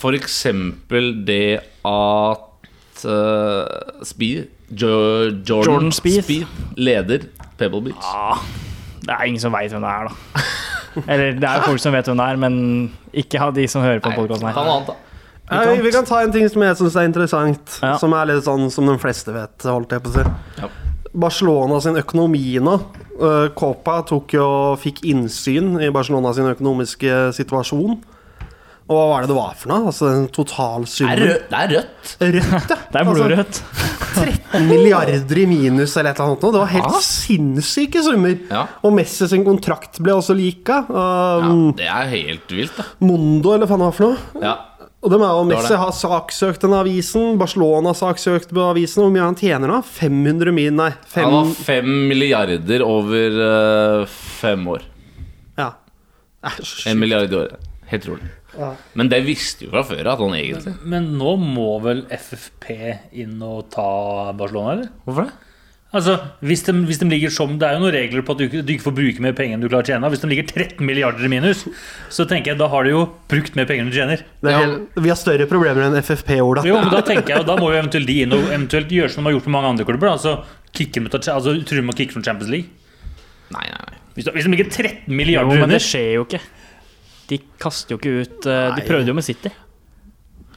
[0.00, 4.88] for eksempel det at uh, Speed jo,
[5.48, 6.46] Jordan, Jordan Speed.
[6.76, 8.08] leder Pebble Beach.
[8.14, 8.40] Ah,
[9.00, 10.42] det er ingen som veit hvem det er, da.
[11.06, 12.56] Eller det er jo folk som vet hvem det er, men
[13.12, 14.64] ikke ha de som hører på Nei, podkasten ta her.
[14.64, 14.94] noe annet, da.
[15.50, 17.96] Ja, vi- kan ta en ting som jeg syns er interessant, Ja.
[17.96, 20.30] som er litt sånn som de fleste vet, holdt jeg på å si.
[20.60, 20.68] Ja.
[21.14, 22.74] Barcelona sin økonomi nå.
[23.20, 27.96] Uh, Copa tok jo, fikk innsyn i Barcelona sin økonomiske situasjon.
[28.88, 29.90] Og hva var det det var for noe?
[29.90, 31.18] Altså den Det er, totalsummen?
[31.20, 32.12] rødt, det er rødt.
[32.22, 32.76] Rødt, ja.
[32.92, 33.58] Det er blodrødt.
[34.14, 36.42] 13 milliarder i minus eller et eller annet.
[36.46, 36.52] nå.
[36.54, 37.02] Det var helt Ja.
[37.04, 38.38] sinnssyke summer.
[38.50, 38.62] Ja.
[38.82, 40.80] Og Messi sin kontrakt ble også lika.
[40.88, 41.04] Ja,
[41.44, 42.86] Um, det er helt vilt, da.
[43.04, 44.42] Mondo, eller hva faen det var for noe.
[44.48, 44.54] Ja.
[45.04, 47.36] Og dem er jo Messi har saksøkt den avisen.
[47.38, 49.04] Barcelona har saksøkt på avisen.
[49.04, 49.82] Hvor mye han tjener nå?
[49.84, 50.88] 500 min, nei.
[51.06, 54.06] Fem, Han har 5 milliarder over uh,
[54.40, 54.82] fem år.
[55.60, 55.74] ja.
[56.48, 56.86] Æsj.
[56.88, 57.67] En milliard i året.
[57.88, 58.28] Helt rolig.
[58.58, 58.74] Ja.
[59.00, 60.74] Men det visste jo fra før at han egentlig.
[60.84, 62.70] Men nå må vel FFP
[63.22, 64.90] inn og ta Barcelona, eller?
[65.06, 65.36] Hvorfor det?
[65.88, 68.58] Altså, hvis de, hvis de ligger som Det er jo noen regler på at du,
[68.60, 70.10] du ikke får bruke mer penger enn du klarer å tjene.
[70.12, 71.62] Hvis de ligger 13 milliarder i minus,
[72.12, 74.20] så tenker jeg da har du jo brukt mer penger enn du tjener.
[74.44, 74.58] Det er Ja.
[74.66, 76.60] helt, vi har større problemer enn FFP, Ola.
[76.68, 79.24] Jo, men Da tenker jeg, da må jo eventuelt de inn og eventuelt gjøre som
[79.24, 80.12] de har gjort med mange andre klubber.
[80.12, 80.44] Altså,
[80.76, 82.68] kicke dem ut altså Tror du de må kicke fra Champions League?
[83.56, 83.96] Nei, nei, nei.
[84.18, 86.40] Hvis, de- hvis de ligger 13 Jo, men under det skjer jo ikke.
[87.28, 88.86] De kaster jo ikke ut eh, De Nei.
[88.88, 89.50] prøvde jo med City.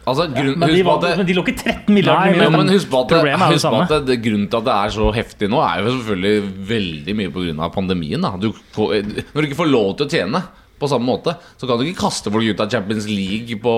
[0.02, 2.32] Altså, grunn, men, de husk på var, at det, men de lå ikke 13 milliarder
[2.34, 3.84] Nei, Ja, men husk på at, det, Problemet er det husk på samme.
[3.86, 7.16] at det, det, grunnen til at det er så heftig nå, er jo selvfølgelig veldig
[7.20, 7.68] mye pga.
[7.76, 8.26] pandemien.
[8.26, 8.32] Da.
[8.42, 8.96] Du får,
[9.36, 10.42] når du ikke får lov til å tjene
[10.82, 13.74] på samme måte, så kan du ikke kaste folk ut av Champions League på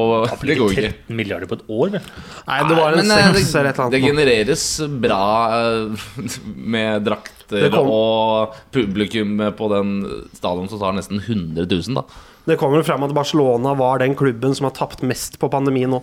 [0.48, 0.92] Det går ikke.
[1.04, 2.06] 13 milliarder på et år, vel?
[2.48, 4.08] Nei, det var en Men, eh, seks eller et eller det annet.
[4.14, 4.66] genereres
[5.04, 5.24] bra
[5.60, 6.06] eh,
[6.78, 9.92] med drakter Det kom- og publikum på den
[10.40, 12.08] stadion som tar nesten 100 000, da.
[12.44, 15.94] Det kommer jo frem at Barcelona var den klubben som har tapt mest på pandemien
[15.94, 16.02] nå.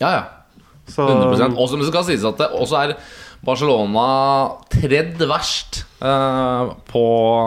[0.00, 0.24] Ja, ja.
[0.86, 2.92] Så 100 Og som det skal sies at det også er
[3.46, 4.06] Barcelona
[4.72, 7.06] tredje verst eh, på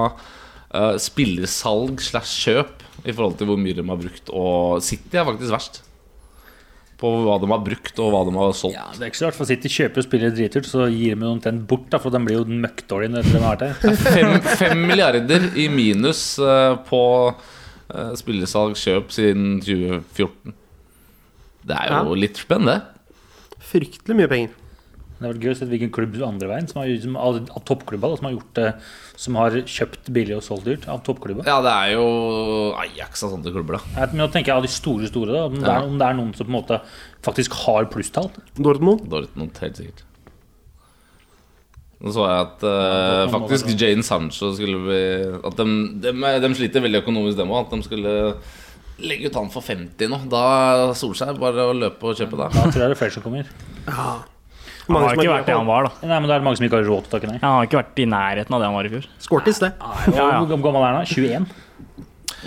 [0.10, 4.34] eh, spillersalg slash kjøp i forhold til hvor mye de har brukt.
[4.34, 5.82] Og City er faktisk verst
[7.00, 8.76] på hva de har brukt og hva de har solgt.
[8.76, 11.30] Ja, det er ikke så rart, for City kjøper og spiller dritdyrt, så gir de
[11.30, 14.02] omtrent bort, da, for de blir jo møkkdårlige etter de har vært her.
[14.18, 17.02] Fem, fem milliarder i minus eh, på
[17.90, 20.54] Eh, Spillersalg, kjøp siden 2014.
[21.66, 22.16] Det er jo Ja.
[22.16, 22.82] litt spennende.
[23.60, 24.50] Fryktelig mye penger.
[25.20, 27.64] Det er vel gøy å se hvilken klubb andre veien som har, som, av, av
[27.68, 28.70] toppklubba da, som har gjort det
[29.20, 31.44] Som har kjøpt billig og solgt dyrt av toppklubba.
[31.46, 33.82] Ja, det er jo Ajax og sånne klubber, da.
[34.00, 36.08] Jeg- Men nå tenker jeg av de store, store da Om, det er, om det
[36.08, 36.82] er noen som på en måte
[37.22, 38.32] faktisk har plusstall.
[38.56, 39.10] Dortmund.
[39.10, 40.04] Dortmund, helt sikkert.
[42.00, 45.00] Nå så jeg at uh, faktisk Jane Sancho skulle bli
[45.44, 45.66] At de,
[46.00, 46.14] de,
[46.46, 47.68] de sliter veldig økonomisk, dem òg.
[47.68, 48.14] At de skulle
[49.04, 50.22] legge ut han for 50 nå.
[50.32, 50.44] Da
[50.98, 52.52] Solskjær bare å løpe og kjøpe det.
[52.56, 53.52] Da tror jeg det er flere som kommer.
[53.88, 54.12] Ja.
[54.90, 56.08] Han har ikke vært det han var, da.
[56.10, 57.40] Nei, men det er mange som ikke har råd til å takke nei.
[57.44, 59.10] Han har ikke vært i nærheten av det han var i fjor.
[59.22, 59.70] Skortis, det.
[59.78, 60.30] Ja, ja.
[60.40, 61.04] hvor gammel er han?
[61.04, 61.20] da?
[61.20, 61.46] 21?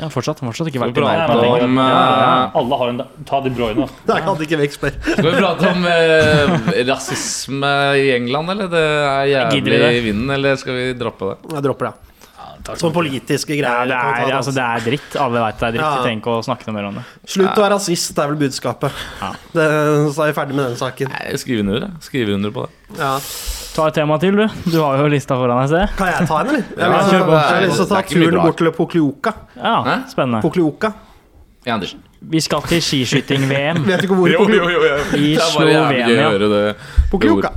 [0.01, 1.49] Ja, fortsatt, fortsatt ikke vært i nærheten av det.
[1.77, 2.29] Ja, ja.
[2.47, 3.89] eh, Alle har en Ta De Bruyne.
[4.09, 4.97] Det hadde ikke vekk spør.
[5.11, 6.55] Skal vi prate om eh,
[6.89, 8.71] rasisme i England, eller?
[8.73, 11.53] Det er jævlig i vinden, eller skal vi droppe det?
[11.59, 12.12] Jeg dropper det.
[12.79, 13.88] Sånn politiske Ja, greier.
[13.90, 15.16] det, kan ta er, altså, det er dritt.
[15.18, 15.83] Alle vet det er dritt.
[15.83, 16.03] Ja.
[16.07, 17.03] Tenk å snakke noe mer om det.
[17.27, 18.92] Slutt å være rasist, det er vel budskapet.
[19.20, 19.33] Ja.
[19.57, 19.66] Det,
[20.14, 21.11] så er vi ferdig med den saken.
[21.12, 21.88] Nei, Skriv under.
[22.01, 22.98] Skriv under på det.
[23.01, 23.11] Ja.
[23.72, 24.46] Ta et tema til, du.
[24.70, 25.96] Du har jo lista foran deg, se.
[25.98, 26.64] Kan jeg ta en, eller?
[26.77, 27.33] Jeg Ja, har lyst til å- på.
[27.33, 29.33] jeg har lyst til å ta turen bort til Poklioka.
[29.57, 29.96] Ja, Hæ?
[30.12, 30.42] spennende.
[30.44, 30.92] Poklioka.
[31.66, 32.03] Ja, Andersen.
[32.33, 34.96] Vi skal til skiskyting-VM Vet du ikke hvor Jo, jo, jo, jo.
[35.18, 36.75] I Det Slovenia.
[37.11, 37.51] Poklioka.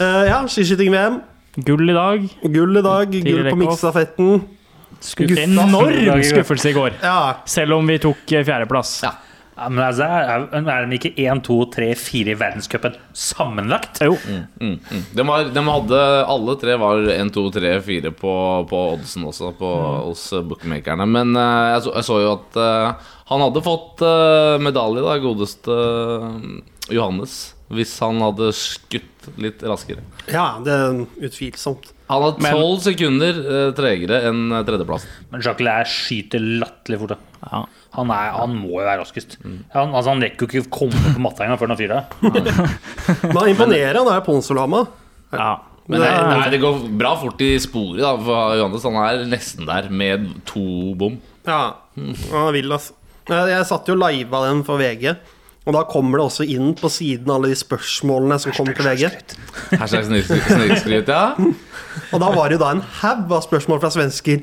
[0.00, 1.20] Eh, ja, skiskyting-VM.
[1.54, 2.28] Gull i dag.
[2.42, 3.16] Gull i dag.
[3.24, 4.40] Gull på miksstafetten.
[5.40, 7.00] Enorm skuffelse i går.
[7.02, 7.42] Ja.
[7.48, 9.00] Selv om vi tok eh, fjerdeplass.
[9.06, 9.16] Ja.
[9.60, 13.98] Ja, men altså, er, den de ikke 1, 2, 3, 4 i verdenscupen sammenlagt?
[14.06, 14.14] Jo.
[14.24, 15.02] Mm, mm.
[15.12, 15.98] De, var, de hadde
[16.32, 18.32] Alle tre var 1, 2, 3, 4 på,
[18.70, 19.72] på oddsen også, på,
[20.06, 21.04] hos eh, bookmakerne.
[21.04, 25.18] Men uh, jeg, så, jeg så jo at uh, han hadde fått uh, medalje, da,
[25.20, 25.76] godeste
[26.88, 27.36] Johannes,
[27.70, 30.02] hvis han hadde skutt litt raskere.
[30.32, 31.92] ja, det er utvilsomt.
[32.10, 35.04] Han Men- tolv sekunder eh, tregere enn tredjeplass.
[35.30, 37.12] Men Jacques Lair skyter latterlig fort.
[37.14, 37.18] da.
[37.52, 37.60] Ja.
[37.94, 39.36] Han, er, han må jo være raskest.
[39.74, 41.94] Han, altså, han rekker jo ikke å komme på matta engang før han har fyrt
[41.94, 43.24] det.
[43.28, 44.86] Men han imponerer, han er ponsolama.
[45.32, 45.50] ja.
[45.90, 49.66] Men er- nei, det går bra fort i sporet, da, for Johannes han er nesten
[49.66, 51.16] der med to bom.
[51.48, 52.14] Ja, han
[52.46, 52.94] er vill, altså.
[53.30, 55.16] Jeg satt jo live av den for VG.
[55.68, 59.10] Og da kommer det også inn på siden alle de spørsmålene som kommer til VG.
[59.76, 61.34] Hashtag snik- snikskryt, ja.
[62.14, 64.40] Og da var det jo da en haug av spørsmål fra svensker.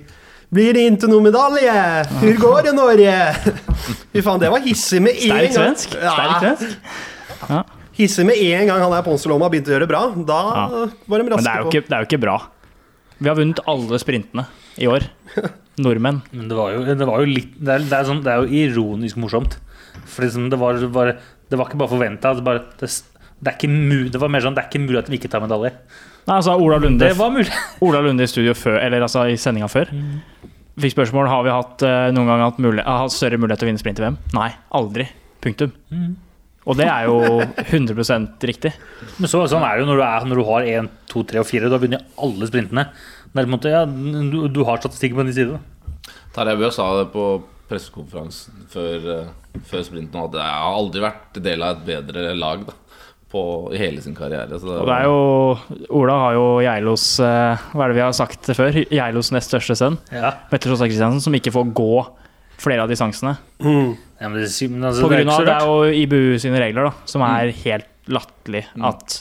[0.54, 1.74] Blir det ikke noe medalje?
[2.22, 3.16] Hvor går det, Norge?
[4.14, 5.50] Fy faen, det var hissig med en gang.
[5.58, 5.98] svensk.
[5.98, 6.78] Sterk svensk.
[7.50, 7.64] Ja.
[7.98, 10.04] Hissig med en gang han der Ponsoloma begynte å gjøre det bra.
[10.30, 10.86] Da Ja.
[11.10, 12.38] var de Men det er, jo ikke, det er jo ikke bra.
[13.20, 14.46] Vi har vunnet alle sprintene
[14.78, 15.10] i år.
[15.82, 16.22] Nordmenn.
[16.32, 18.46] Men det var jo, det var jo litt Det er, det er, sånn, det er
[18.46, 19.58] jo ironisk morsomt.
[20.06, 21.14] For liksom, det, var var,
[21.50, 22.34] det var ikke bare forventa.
[22.38, 22.90] Det, bare- det,
[23.40, 25.32] det, er ikke mu- det var mer sånn Det er ikke mulig at vi ikke
[25.34, 25.74] tar medalje.
[26.28, 27.52] Nei, altså Ola Lunde, Det var mulig.
[27.88, 29.94] Ola Lunde i studio før, eller altså i sendinga før.
[30.78, 33.72] Fikk spørsmål har vi hatt eh, noen gang hatt, mulig, hatt større mulighet til å
[33.72, 34.18] vinne sprint i VM.
[34.36, 35.08] Nei, aldri.
[35.42, 35.72] Punktum.
[36.68, 37.16] Og det er jo
[37.64, 38.74] 100% riktig.
[39.18, 41.40] Men så, sånn er det jo når du, er, når du har 1, 2, 3
[41.42, 41.70] og 4.
[41.72, 42.84] har vunnet alle sprintene.
[43.32, 45.62] Det på en måte, ja, du, du har statistikken på din side.
[46.36, 47.24] Terje Bø sa det på
[47.72, 49.32] pressekonferansen før, eh,
[49.66, 52.76] før sprinten at jeg har aldri vært del av et bedre lag da,
[53.32, 53.42] på,
[53.76, 54.60] i hele sin karriere.
[54.60, 58.06] Så det, Og det er jo Ola har jo Geilos eh, Hva er det vi
[58.06, 58.78] har sagt før?
[58.88, 60.32] Geilos nest største sønn, Ja.
[60.52, 61.92] Petter Sjåstad Kristiansen, som ikke får gå
[62.58, 63.36] flere av distansene.
[63.62, 63.92] Mm.
[64.18, 67.52] Ja, det, altså, På grunn av det er jo IBU sine regler, da, som er
[67.66, 68.64] helt latterlig.
[68.82, 69.20] At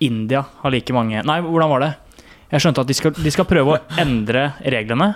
[0.00, 1.90] India har like mange Nei, hvordan var det?
[2.48, 5.10] Jeg skjønte at de skal, de skal prøve å endre reglene,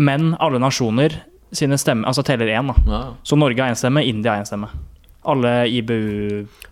[0.00, 1.18] men alle nasjoner
[1.52, 2.74] sine stemmer Altså teller én, da.
[2.92, 3.02] ja.
[3.24, 4.68] Så Norge har én stemme, India har én stemme.
[5.28, 5.92] Alle IBU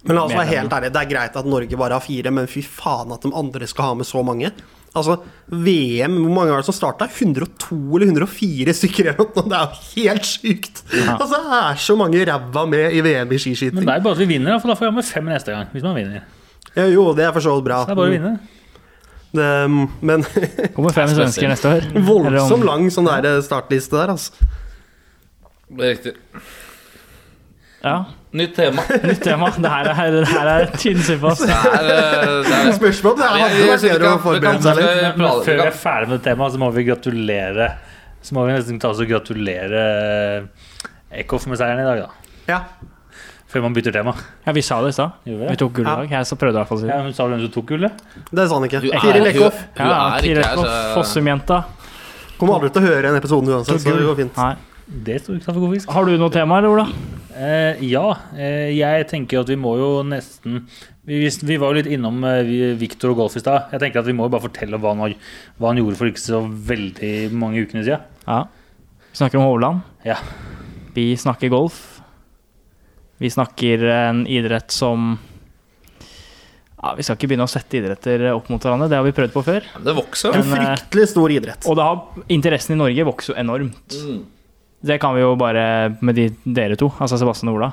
[0.06, 0.46] Men medlemmene.
[0.48, 3.32] helt ærlig, det er greit at Norge bare har fire, men fy faen at de
[3.34, 4.50] andre skal ha med så mange.
[4.96, 5.18] Altså,
[5.52, 7.04] VM, hvor mange var det som starta?
[7.04, 9.44] 102 eller 104 stykker eller noe?
[9.50, 10.80] Det er jo helt sykt!
[11.04, 13.76] Altså, det er så mange ræva med i VM i skiskyting.
[13.82, 15.52] Men det er bare at vi vinner, for da får vi ha med fem neste
[15.52, 15.68] gang.
[15.74, 16.24] Hvis man vinner.
[16.76, 17.82] Ja, jo, det er for så vidt bra.
[17.84, 18.34] Så det er bare å vinne.
[19.36, 19.46] Det,
[20.00, 20.24] men
[20.76, 21.88] Kommer fem svensker neste år.
[22.06, 24.48] Voldsomt lang sånn der startliste der, altså.
[25.68, 26.12] Det er riktig.
[27.86, 28.04] Ja,
[28.36, 28.82] Nytt tema.
[29.02, 29.48] nytt tema.
[29.56, 30.98] Det her er, det her er tynn.
[30.98, 34.90] Det er, eh, det er Spørsmål det hadde vært bedre å forberede seg litt.
[34.96, 37.68] vi Men før vi er ferdig med temaet, så må vi gratulere
[38.26, 39.84] Så må vi nesten ta oss og gratulere
[41.16, 42.10] Eckhoff med seieren i dag, da.
[42.50, 42.60] Ja.
[43.48, 44.12] Før man bytter tema.
[44.44, 45.10] Ja, vi sa det i stad.
[45.24, 46.10] Vi Vi tok gull i dag.
[46.10, 47.04] Jeg så prøvde i hvert fall å si Ja, det.
[47.06, 48.02] men Sa du hvem som tok gullet?
[48.32, 48.82] Det sa han ikke.
[48.90, 49.60] Er- Tiril Eckhoff.
[49.78, 51.60] Ja, er Tiril Eckhoff, Fossum-jenta.
[52.36, 54.36] Kommer aldri til å høre en episode uansett, så det går fint.
[54.36, 54.56] Nei.
[54.86, 55.90] Det står ikke god fisk.
[55.90, 56.86] Har du noe tema, eller, Ola?
[57.36, 58.04] Eh, ja,
[58.38, 60.62] eh, jeg tenker at vi må jo nesten
[61.06, 63.68] Vi, vi var jo litt innom eh, vi- Victor og golf i stad.
[63.74, 65.14] Jeg tenker at vi må jo bare fortelle hva han,
[65.60, 68.00] hva han gjorde for ikke så veldig mange ukene siden.
[68.26, 68.44] Ja.
[69.12, 69.82] Vi snakker om Hovland.
[70.06, 70.16] Ja.
[70.96, 72.00] Vi snakker golf.
[73.20, 75.18] Vi snakker en idrett som
[76.82, 79.32] ja, Vi skal ikke begynne å sette idretter opp mot hverandre, det har vi prøvd
[79.34, 79.66] på før.
[79.84, 80.36] Det vokser.
[80.36, 81.66] En eh, fryktelig stor idrett.
[81.68, 83.96] Og det har, interessen i Norge vokser jo enormt.
[84.06, 84.24] Mm.
[84.84, 87.70] Det kan vi jo bare med de, dere to, altså Sebastian og Ola.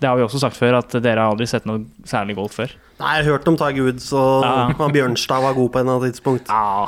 [0.00, 2.72] Det har vi også sagt før, at dere har aldri sett noe særlig golf før.
[3.00, 4.68] Nei, jeg har hørt om Tiger Woods og Ja.
[4.84, 6.48] og Bjørnstad var god på et eller annet tidspunkt.
[6.48, 6.86] Ja,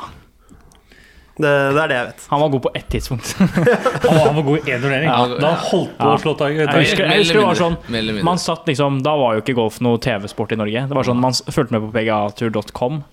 [1.37, 2.21] Det, det er det jeg vet.
[2.31, 3.33] han var god på ett tidspunkt.
[3.37, 5.05] Han var, han var god i én turnering.
[5.09, 5.25] Ja.
[5.41, 6.13] Da holdt på Ja.
[6.15, 6.63] å slå Tiger.
[6.65, 8.23] Jeg husker, jeg husker det var sånn.
[8.25, 10.87] Man satt liksom Da var jo ikke golf noe TV-sport i Norge.
[10.89, 13.03] Det var sånn Man fulgte med på pgatur.com,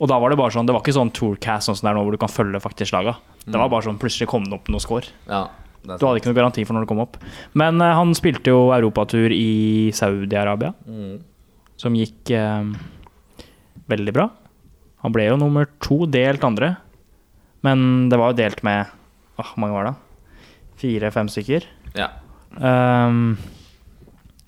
[0.00, 1.98] og da var det bare sånn Det var ikke sånn Tourcast sånn som det er
[2.00, 3.14] nå, hvor du kan følge faktisk laga.
[3.46, 5.06] Det var bare sånn plutselig kom det opp noen score.
[5.30, 5.44] Ja,
[5.84, 7.16] Du hadde ikke noe garanti for når det kom opp.
[7.54, 11.20] Men uh, han spilte jo europatur i Saudi-Arabia, Mm.
[11.78, 12.64] som gikk uh,
[13.88, 14.28] veldig bra.
[15.04, 16.76] Han ble jo nummer to, delt andre.
[17.62, 18.86] Men det var jo delt med
[19.38, 19.94] Åh, Hvor mange var det?
[20.82, 21.62] Fire-fem stykker.
[21.94, 22.08] Ja.
[22.58, 23.36] Um,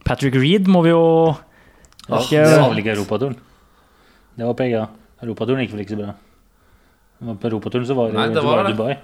[0.05, 1.37] Patrick Reed må vi jo
[2.11, 3.37] ikke- det var vel ikke europaturen.
[4.37, 4.88] Det var PGA.
[5.23, 6.14] Europaturen gikk vel ikke så bra.
[7.21, 8.64] Men På europaturen så var det, Nei, det var.
[8.64, 8.95] Dubai.
[8.95, 8.99] Det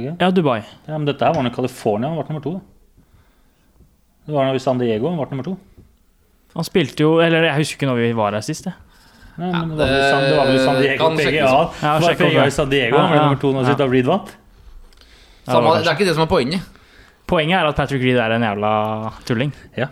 [0.00, 0.14] ikke?
[0.20, 0.60] Ja, Dubai.
[0.88, 2.54] Ja, men dette her var nå California, han ble nummer to.
[4.26, 5.56] Det var nå i San Diego han ble nummer to.
[6.52, 8.66] Han spilte jo Eller jeg husker ikke når vi var her sist.
[8.68, 8.74] jeg.
[9.40, 11.32] Nei, Ja, men det var vel i San, det var vel San Diego PGA.
[11.32, 13.88] Ja, det var PGA i San Diego, han ble nummer to når ja.
[13.88, 14.36] Reed vant.
[15.48, 16.68] Samme, det det er ikke det som er poenget.
[17.26, 18.72] Poenget er at Patrick Reed er en jævla
[19.26, 19.52] tulling.
[19.78, 19.88] Ja.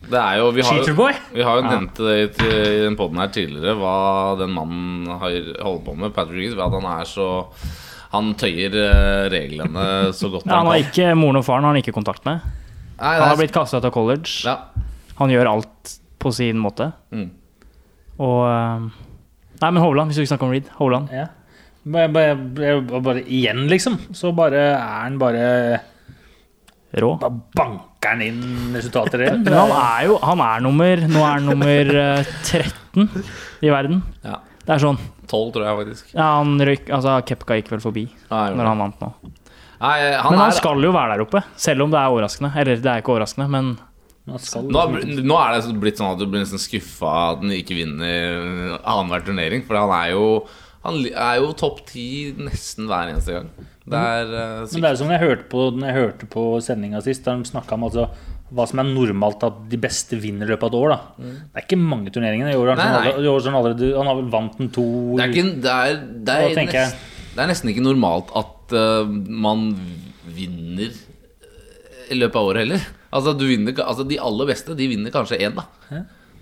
[0.00, 1.12] Det er jo, vi har Cheaterboy.
[1.36, 3.94] vi har jo nevnt det i, i den poden her tidligere, hva
[4.40, 6.58] den mannen har holdt på med, Patrick Reed.
[6.58, 7.28] At han er så
[8.10, 9.84] Han tøyer eh, reglene
[10.16, 12.40] så godt Ja, han har ikke Moren og faren har han ikke kontakt med.
[13.00, 14.40] Nei, Han har blitt kasta ut av college.
[14.44, 14.56] ja.
[15.20, 16.86] Han gjør alt på sin måte.
[17.12, 17.26] Mm.
[18.24, 18.86] Og um,
[19.60, 20.68] Nei, men Hovland, hvis du ikke snakker om Reed.
[20.78, 21.10] Hovland.
[21.12, 21.26] Ja.
[21.84, 23.98] Bare, bare, bare, bare igjen, liksom.
[24.16, 25.44] Så bare er han bare
[27.00, 27.12] Rå.
[27.20, 29.44] Bare banker han inn resultater igjen.
[29.44, 33.06] Men han er jo Han er nummer Nå er han nummer eh, 13
[33.60, 34.00] i verden.
[34.24, 34.40] ja.
[34.64, 34.98] Det er sånn
[35.30, 36.14] 12, tror jeg faktisk.
[36.16, 39.10] Ja, han røyk Altså, Kepka gikk vel forbi Nei, når han vant nå.
[39.80, 42.50] Nei, han Men han er, skal jo være der oppe, selv om det er overraskende.
[42.60, 43.70] Eller det er ikke overraskende, men
[44.28, 44.36] nå,
[45.24, 49.24] nå er det blitt sånn at du blir nesten skuffa at han ikke vinner annenhver
[49.30, 49.64] turnering.
[49.66, 50.26] For han er jo
[50.80, 53.48] Han er jo topp ti nesten hver eneste gang.
[53.90, 57.24] Det er uh, Men det er som jeg hørte på, jeg hørte på sendinga sist,
[57.26, 58.06] da de snakka om altså,
[58.50, 60.92] hva som er normalt at de beste vinner i løpet av et år.
[60.92, 60.98] da
[61.30, 62.52] Det er ikke mange turneringene.
[62.52, 64.86] I år har han, han allerede Han har vel vant den to
[65.18, 69.10] Det er, ikke, det er, det er, nest, det er nesten ikke normalt at uh,
[69.10, 69.68] man
[70.30, 72.88] vinner eh, i løpet av året heller.
[73.10, 75.66] Altså, du vinner, altså De aller beste de vinner kanskje én, da.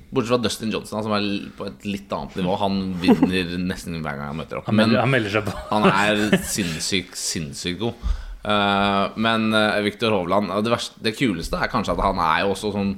[0.09, 2.55] Bortsett fra Dustin Johnson, som er på et litt annet nivå.
[2.63, 4.71] Han vinner nesten hver gang han møter opp.
[4.71, 5.57] han, melder, han melder seg på.
[5.69, 8.09] han er sinnssykt, sinnssykt god.
[8.45, 12.53] Eh, men uh, Viktor Hovland det, verste, det kuleste er kanskje at han er jo
[12.55, 12.93] også sånn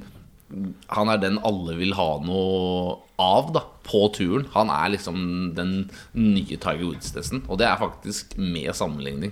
[0.93, 4.47] Han er den alle vil ha noe av da på turen.
[4.55, 5.73] Han er liksom den
[6.19, 7.43] nye Tiger Woods-testen.
[7.49, 9.31] Og det er faktisk med sammenligning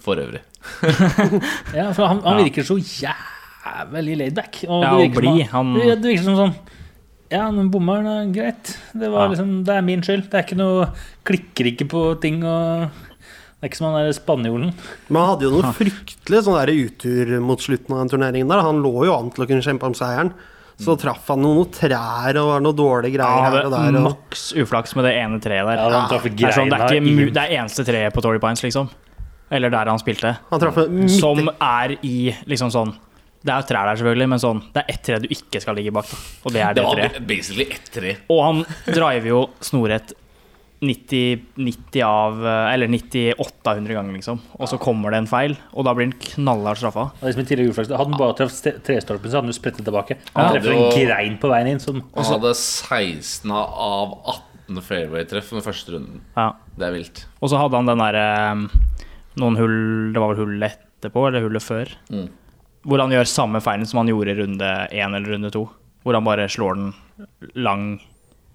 [0.00, 0.40] for øvrig.
[1.76, 4.62] Ja, for han, han virker så jævlig laidback.
[4.68, 5.42] Og Ja, det og blid.
[5.50, 6.54] han- Han- Det, det virker som sånn
[7.30, 8.72] Ja, men bommeren er greit.
[8.94, 9.28] Det, var Ja.
[9.34, 10.30] liksom, det er min skyld.
[10.30, 10.88] Det er ikke noe
[11.24, 12.88] Klikker ikke på ting og
[13.60, 14.70] Det er ikke som han der spanjolen.
[15.10, 18.62] Men han hadde jo noe fryktelig sånn der utur mot slutten av den turneringen der.
[18.64, 20.30] Han lå jo an til å kunne kjempe om seieren.
[20.80, 23.98] Så traff han noen trær og var noe dårlige greier ja, her og der.
[24.00, 24.06] Og...
[24.06, 25.76] maks uflaks med det ene treet der.
[25.76, 28.24] Ja, han traff Det er, sånn, det, er ikke, greina det er eneste treet på
[28.24, 28.88] Torrey Pines, liksom.
[29.52, 30.32] Eller der han spilte.
[30.48, 30.80] Han traff
[31.18, 32.94] Som er i liksom sånn
[33.44, 35.92] Det er trær der, selvfølgelig, men sånn det er ett tre du ikke skal ligge
[36.00, 36.08] bak.
[36.08, 36.22] Da.
[36.48, 37.28] Og det er Det det var treet.
[37.28, 38.16] basically ett tre.
[38.32, 40.16] Og han driver jo snorrett
[40.80, 44.38] 90, 90 av Eller 98 av 100 ganger, liksom.
[44.56, 47.10] Og så kommer det en feil, og da blir han knallhardt straffa.
[47.20, 47.84] Det som i tidligere.
[47.84, 50.16] Hadde han bare truffet trestolpen, så hadde han jo sprettet tilbake.
[50.30, 51.82] Ja, Han treffer en grein på veien inn.
[51.84, 56.22] Som, Han hadde 16 av 18 fairway-treff med første runden.
[56.36, 56.52] Ja.
[56.80, 57.24] Det er vilt.
[57.40, 58.26] Og så hadde han den derre
[59.40, 61.92] Noen hull Det var vel hullet etterpå, eller hullet før.
[62.08, 62.28] Mm.
[62.88, 65.66] Hvor han gjør samme feilen som han gjorde i runde én eller runde to.
[66.04, 66.94] Hvor han bare slår den
[67.54, 68.00] lang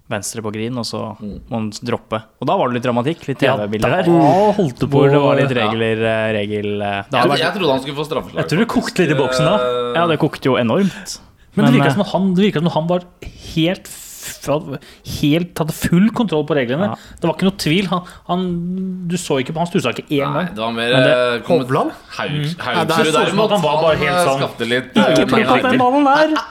[0.08, 1.40] venstre på green, og så Mm.
[1.50, 2.22] må han droppe.
[2.40, 3.26] Og da var det litt dramatikk.
[3.28, 4.02] Litt TV-bilder her.
[4.04, 7.52] da holdt det på Hvor det var litt regler, eh, regel eh, Jeg, vært, jeg
[7.56, 8.36] trodde han skulle få straffeslag.
[8.42, 9.56] Jeg tror det kokte litt i boksen da.
[9.98, 11.18] Ja, det kokte jo enormt.
[11.56, 13.00] Men, det virka eh, som, han- det som han var
[13.56, 13.86] helt
[15.20, 16.90] Helt hadde full kontroll på reglene.
[16.92, 17.14] Ja.
[17.20, 17.88] Det var ikke noe tvil.
[17.92, 18.46] Han, han,
[19.10, 20.50] du så ikke på Han stussa ikke én gang.
[20.54, 21.94] det var mer eh, Hovland?
[22.16, 23.50] Haug- Ja, det Haugsrud som derimot.
[23.56, 26.36] han var bare helt sånn- skapte litt Ikke eh, på den ballen der!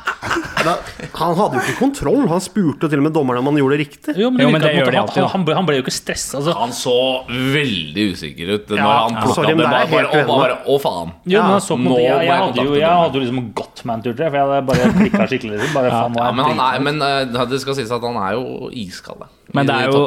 [1.16, 2.24] Han hadde jo ikke kontroll.
[2.32, 4.16] Han spurte til og med dommeren om han gjorde det riktig.
[4.18, 5.94] Jo, men, Jo, men det gjør de alltid, han, han, ble, han ble jo ikke
[5.94, 6.40] stressa.
[6.40, 6.56] Altså.
[6.58, 6.96] Han så
[7.30, 9.62] veldig usikker ut når Ja, han plukka opp den.
[9.62, 11.14] det er Bare, bare, å, bare, å, faen.
[11.30, 13.84] Jo, men så på nå jeg, jeg jeg, hadde jo, jeg hadde jo liksom gått
[13.86, 15.60] man tur, tror jeg, for jeg hadde bare klikka skikkelig.
[15.60, 15.78] Liksom.
[15.78, 18.70] Bare, faen, Ja, men han er, men eh, det skal sies at han er jo
[18.72, 19.26] iskald.
[19.56, 20.02] Men det er jo.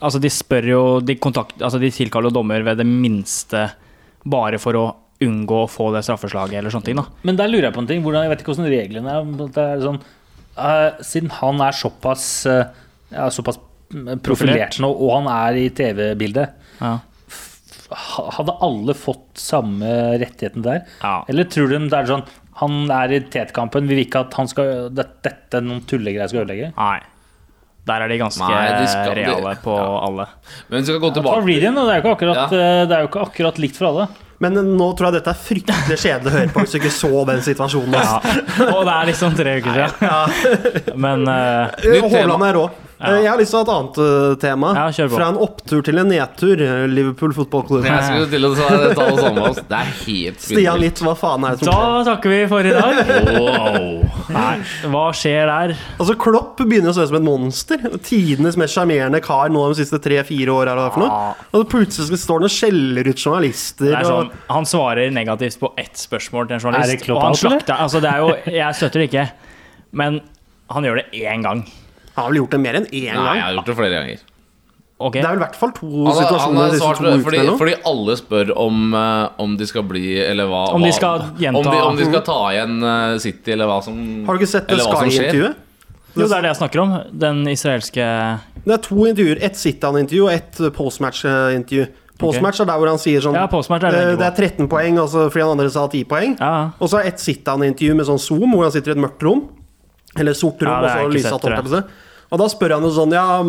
[0.00, 3.68] Altså, de spør jo De, kontakt, altså, de tilkaller jo dommer ved det minste
[4.30, 4.86] bare for å
[5.20, 7.04] unngå å få det straffeslaget eller sånne ting, da.
[7.28, 8.00] Men der lurer jeg på en ting.
[8.04, 9.28] Hvordan, jeg vet ikke hvordan reglene er.
[9.56, 9.98] Det er sånn,
[10.56, 12.62] uh, siden han er såpass, uh,
[13.12, 13.60] ja, såpass
[14.24, 16.98] profilert nå, og han er i TV-bildet, Ja.
[17.90, 19.88] hadde alle fått samme
[20.22, 20.84] rettigheten der?
[21.02, 21.24] Ja.
[21.28, 22.22] Eller tror du det er sånn
[22.60, 26.44] Han er i tetkampen, vi vil ikke at han skal, det, dette noen tullegreier skal
[26.44, 26.72] ødelegge?
[26.76, 26.98] Nei.
[27.88, 29.86] Der er de ganske Nei, de skal- reale på ja.
[30.06, 30.26] alle.
[30.68, 31.44] Men vi skal gå tilbake.
[31.46, 31.78] Reading.
[31.78, 32.66] Det er jo ikke akkurat, ja.
[32.90, 34.08] det er jo ikke akkurat likt for alle.
[34.40, 37.10] Men nå tror jeg dette er fryktelig kjedelig å høre på hvis du ikke så
[37.28, 37.96] den situasjonen.
[37.96, 38.20] Ja.
[38.70, 40.94] Og det er liksom tre uker siden.
[41.08, 42.62] Men uh, Eh, Haaland er rå.
[43.00, 44.70] Eh, Jeg har lyst til å ha et annet eh, tema.
[44.76, 45.16] Ja, kjør på.
[45.16, 46.60] Fra en opptur til en nedtur.
[46.60, 47.86] eh, Liverpool fotballklubb.
[47.88, 48.66] Jeg skulle til å ta,
[48.98, 49.46] ta det samme.
[49.70, 50.80] Det er helt Stian.
[50.82, 51.94] Litt, hva faen er det som skjer?
[51.96, 53.00] da takker vi for i dag.
[53.40, 53.88] Wow.
[54.36, 54.52] Nei,
[54.92, 55.72] hva skjer der?
[55.96, 57.86] Altså, Klopp begynner å se ut som et monster.
[58.04, 60.76] Tidenes mest sjarmerende kar nå de siste tre-fire åra.
[61.00, 61.20] Ja.
[61.56, 63.94] Og plutselig står han og skjeller ut journalister.
[63.96, 66.92] Er sånn, og, han svarer negativt på ett spørsmål til en journalist.
[66.92, 69.24] Er det Klopp og han slakter altså det er jo, Jeg støtter det ikke,
[69.96, 70.20] men
[70.70, 71.64] han gjør det én gang.
[72.20, 74.26] Han har vel gjort det mer enn én Nei, jeg har gjort det flere ganger.
[75.00, 75.22] Okay.
[75.22, 78.16] Det er vel i hvert fall to han situasjoner har svart to fordi, fordi alle
[78.20, 81.78] spør om, eh, om de skal bli Eller hva Om de skal gjenta- om de,
[81.88, 84.68] om de skal ta igjen eh, City, eller hva som Har du ikke sett.
[84.68, 85.56] Sky-intervjuet?
[86.10, 86.92] Jo, det er det jeg snakker om.
[87.22, 88.04] Den israelske
[88.66, 89.40] Det er to intervjuer.
[89.46, 91.86] Ett sit-down-intervju og ett postmatch-intervju.
[92.20, 94.98] Postmatch er der hvor han sier sånn Ja, er det eh, Det er 13 poeng,
[95.00, 96.36] altså fordi han andre sa 10 poeng.
[96.36, 96.52] Ja.
[96.76, 99.46] Og så er ett sit-down-intervju med sånn Zoom, hvor han sitter i et mørkt rom.
[100.18, 101.88] Eller sort rom, Ja, og så ikke lysatt
[102.30, 103.40] Og da spør han jo sånn Ja,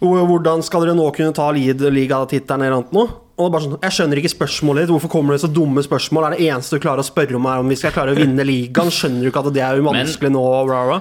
[0.00, 3.10] hvordan skal dere nå kunne ta ligatittelen eller annet noe?
[3.40, 4.92] Og det er bare sånn, Jeg skjønner ikke spørsmålet ditt.
[4.94, 6.26] Hvorfor kommer det så dumme spørsmål?
[6.28, 8.44] Er det eneste du klarer å spørre om, er om vi skal klare å vinne
[8.44, 8.92] ligaen?
[8.92, 10.46] Skjønner du ikke at det er vanskelig nå?
[10.68, 10.98] Bla, bla.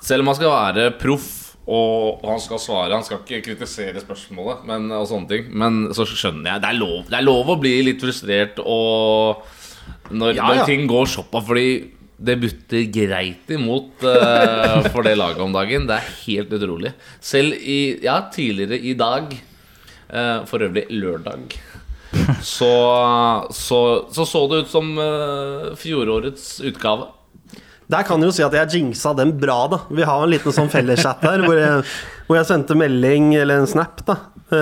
[0.00, 1.28] Selv om han skal være proff
[1.70, 5.50] og han skal svare Han skal ikke kritisere spørsmålet men, og sånne ting.
[5.54, 9.44] Men så skjønner jeg Det er lov, det er lov å bli litt frustrert og
[10.10, 10.48] når, Ja, ja.
[10.62, 11.44] når ting går såpass.
[11.46, 11.68] Fordi
[12.20, 15.86] det butter greit imot uh, for det laget om dagen.
[15.88, 16.92] Det er helt utrolig.
[17.20, 19.32] Selv i Ja, tidligere i dag,
[20.12, 21.56] uh, for øvrig lørdag,
[22.44, 22.74] så
[23.54, 23.80] så,
[24.12, 27.08] så, så det ut som uh, fjorårets utgave.
[27.90, 29.80] Der kan du jo si at jeg jinxa dem bra, da.
[29.90, 31.86] Vi har en liten sånn felleschat her hvor jeg,
[32.28, 34.20] hvor jeg sendte melding, eller en snap, da.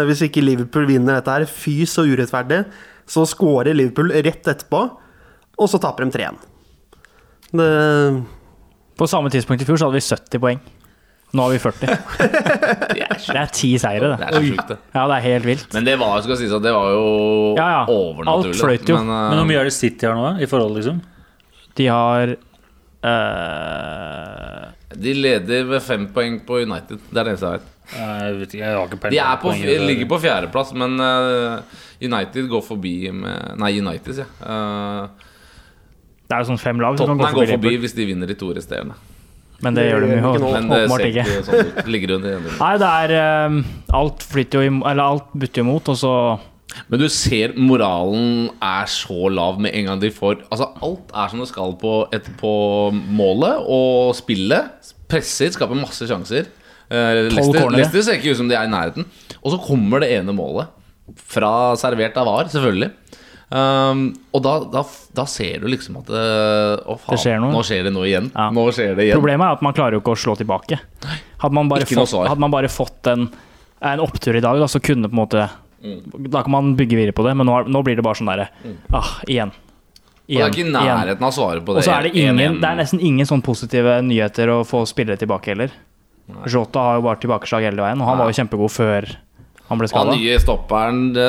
[0.08, 2.62] Hvis ikke Liverpool vinner dette her, fy så urettferdig,
[3.08, 4.80] så scorer Liverpool rett etterpå,
[5.58, 6.40] og så taper de 3-1.
[7.52, 8.24] Det
[8.98, 10.58] På samme tidspunkt i fjor så hadde vi 70 poeng.
[11.36, 11.86] Nå har vi 40.
[12.96, 14.28] Det er Det ti seire, Det det.
[14.28, 14.78] er så sjukt, det.
[14.96, 15.74] Ja, det er helt vilt.
[15.76, 17.04] Men det var, skal sies at det var jo
[17.58, 17.82] Ja, ja.
[17.92, 18.54] overnaturlig.
[18.54, 18.96] Alt fløyt jo.
[18.96, 21.02] Men, eh, Men hvor mye er det City har nå, da, i forhold, liksom?
[21.78, 22.32] De har
[23.12, 24.64] eh,
[24.98, 26.98] de leder ved fem poeng på United.
[27.10, 27.74] Det er det eneste jeg vet.
[27.98, 29.84] Jeg vet ikke, jeg har ikke De er på, poenget.
[29.88, 34.32] ligger på fjerdeplass, men eh, United går forbi med Nei, United, sier jeg.
[34.42, 35.27] Uh,
[36.28, 38.36] Det er jo sånn fem lag som Tottenham går forbi forbi hvis de vinner de
[38.36, 38.98] to resterende.
[39.64, 40.32] Men det gjør de jo.
[40.52, 41.24] Men det åpenbart ikke.
[41.24, 42.44] ikke sånn.
[42.60, 43.14] Nei, det er
[43.48, 43.56] um,
[43.98, 46.12] Alt flytter jo Eller alt butter jo imot, og så
[46.92, 51.32] Men du ser moralen er så lav med en gang de får Altså Alt er
[51.32, 52.52] som det skal på, et, på
[52.92, 54.94] målet og spillet.
[55.10, 56.52] Presser, skaper masse sjanser.
[56.92, 57.66] Uh, Leicester.
[57.74, 59.08] Leicester ser ikke ut som de er i nærheten.
[59.42, 60.70] Og så kommer det ene målet.
[61.32, 62.92] Fra servert av VAR, selvfølgelig.
[63.48, 64.82] Um, og da, da,
[65.16, 68.26] da ser du liksom at uh, Å, faen, Det skjer nå skjer det noe igjen.
[68.34, 68.50] Ja.
[68.52, 69.16] Nå skjer det igjen.
[69.16, 70.76] Problemet er at man klarer jo ikke å slå tilbake.
[71.40, 73.24] Hadde man bare, fått, hadde man bare fått en,
[73.88, 75.46] en opptur i dag, da, så kunne på en måte
[76.28, 78.50] Da kan man bygge videre på det, men nå, nå blir det bare sånn derre
[78.92, 79.54] ah, igjen.
[79.54, 81.80] og det er ikke i nærheten av svaret på det.
[81.80, 82.58] Og så er det ingen 1-1.
[82.60, 85.72] Det er nesten ingen sånn positive nyheter å få spillere tilbake heller.
[86.44, 88.26] Jota har jo bare tilbakeslag hele veien, og han Nei.
[88.26, 89.08] var jo kjempegod før
[89.68, 91.28] han ble Han nye stopperen det,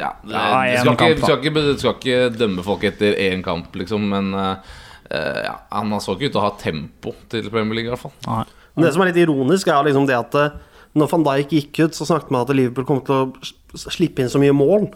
[0.00, 3.72] ja, det, Ja, skal ikke, kamp, skal ikke, skal ikke dømme folk etter én kamp,
[3.80, 7.88] liksom, men eh, ja, han så ikke ut til å ha tempo til Premier League,
[7.88, 8.16] i hvert fall.
[8.28, 8.44] Nei.
[8.76, 10.58] Men det som er litt ironisk, er liksom det at eh,
[10.98, 14.30] når van Dijk gikk ut, så snakket man at Liverpool kom til å slippe inn
[14.32, 14.90] så mye mål.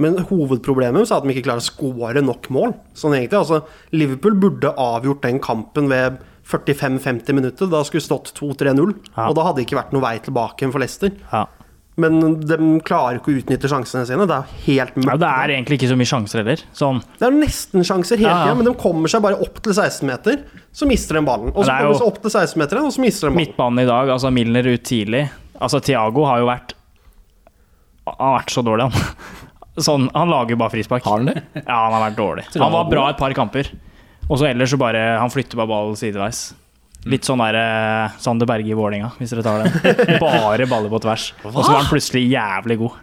[0.00, 2.72] Men hovedproblemet er at de ikke klarer å skåre nok mål.
[2.96, 3.60] Sånn egentlig, altså
[3.92, 7.68] Liverpool burde avgjort den kampen ved 45-50 minutter.
[7.70, 8.94] Da skulle det stått 2-3-0.
[9.12, 9.26] Ja.
[9.28, 11.12] Og da hadde det ikke vært noe vei tilbake for Leicester.
[11.32, 11.44] Ja.
[12.00, 14.26] Men de klarer ikke å utnytte sjansene sine.
[14.30, 16.62] Det er helt helt Ja, det er egentlig ikke så mye sjanser heller.
[16.76, 17.00] Sånn.
[17.18, 18.48] Det er nesten sjanser hele Ja, ja.
[18.48, 20.42] tida, men de kommer seg bare opp til 16 meter.
[20.72, 21.52] Så mister de ballen.
[21.54, 23.32] Og så er kommer de seg opp til 16 meter igjen, og så mister de
[23.34, 23.40] ballen.
[23.44, 25.24] Midtbanen i dag, altså Milner ut tidlig.
[25.60, 26.74] Altså Thiago har jo vært
[28.10, 29.36] Han har vært så dårlig, han.
[29.86, 31.04] Sånn, han lager bare frispark.
[31.06, 31.38] Har han det?
[31.62, 32.44] Ja, han har vært dårlig.
[32.58, 33.70] Han var bra et par kamper.
[34.28, 36.50] Og så ellers så bare Han flytter bare ball sideveis.
[37.08, 40.18] Litt sånn der eh, Sander Berge i Vålinga, hvis dere tar den.
[40.20, 41.30] Bare baller på tvers.
[41.44, 42.98] Og så var han plutselig jævlig god.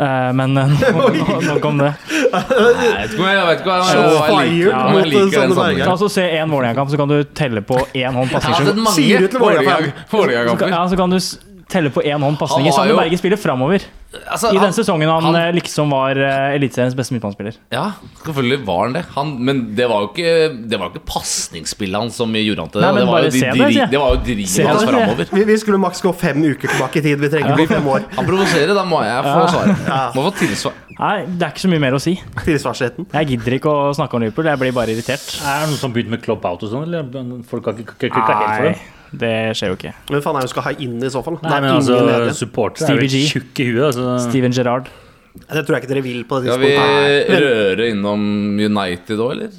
[0.00, 1.90] Eh, men eh, nå- nå- nok om det.
[2.08, 5.10] Jeg vet ikke om jeg, jeg vet ikke jeg, Shots jeg, liker, om mot jeg
[5.12, 5.56] liker den Sander Berge.
[5.56, 5.90] sammenhengen.
[5.90, 8.72] Ta så Se én Vålerenga-kamp, så kan du telle på én hånd Jeg har pasninger.
[8.72, 9.84] sett Sier du til Vålerenga-fan?
[9.84, 10.74] Så kan, Vålerenga-kamper.
[10.76, 11.36] ja, så kan du s-
[11.68, 12.72] telle på én hånd pasninger.
[12.72, 13.84] Han Sander jo- Berge spiller framover.
[14.14, 17.56] Altså, I han- den sesongen han, han- eh, liksom var uh, Eliteseriens beste midtbanespiller.
[17.72, 17.92] Ja,
[18.22, 19.04] selvfølgelig var han det.
[19.16, 22.80] Han, men det var jo ikke Det var ikke pasningsspillet hans som gjorde han til
[22.80, 22.86] det.
[22.86, 25.30] Nei, det, var jo de, det, dri, det var jo drivet hans framover.
[25.32, 27.20] Vi, vi skulle maks gå fem uker tilbake i tid.
[27.20, 27.68] Vi trenger ja.
[27.74, 28.08] fem år.
[28.16, 29.74] Han provoserer, da må jeg få svar.
[30.16, 30.82] Må få tilsvar.
[30.96, 32.14] Nei, det er ikke så mye mer å si.
[32.40, 33.08] Tilsvarsretten.
[33.12, 35.26] Jeg gidder ikke å snakke om Liverpool, jeg blir bare irritert.
[35.44, 38.24] Er det noen som begynte med club out og sånn, eller folk har ikke klikka
[38.32, 38.76] helt for det?
[39.12, 39.92] Det skjer jo ikke.
[40.10, 41.38] Men faen er jo skal ha inn i så fall?
[41.42, 41.98] Nei, men altså,
[42.34, 43.26] support supportere er Stevie jo G.
[43.32, 43.84] tjukke i huet.
[43.92, 44.30] Altså.
[44.30, 44.88] Steven Gerrard.
[45.36, 47.42] Det tror jeg ikke dere vil på det Skal vi tidspunktet.
[47.44, 48.22] røre innom
[48.66, 49.50] United òg, eller?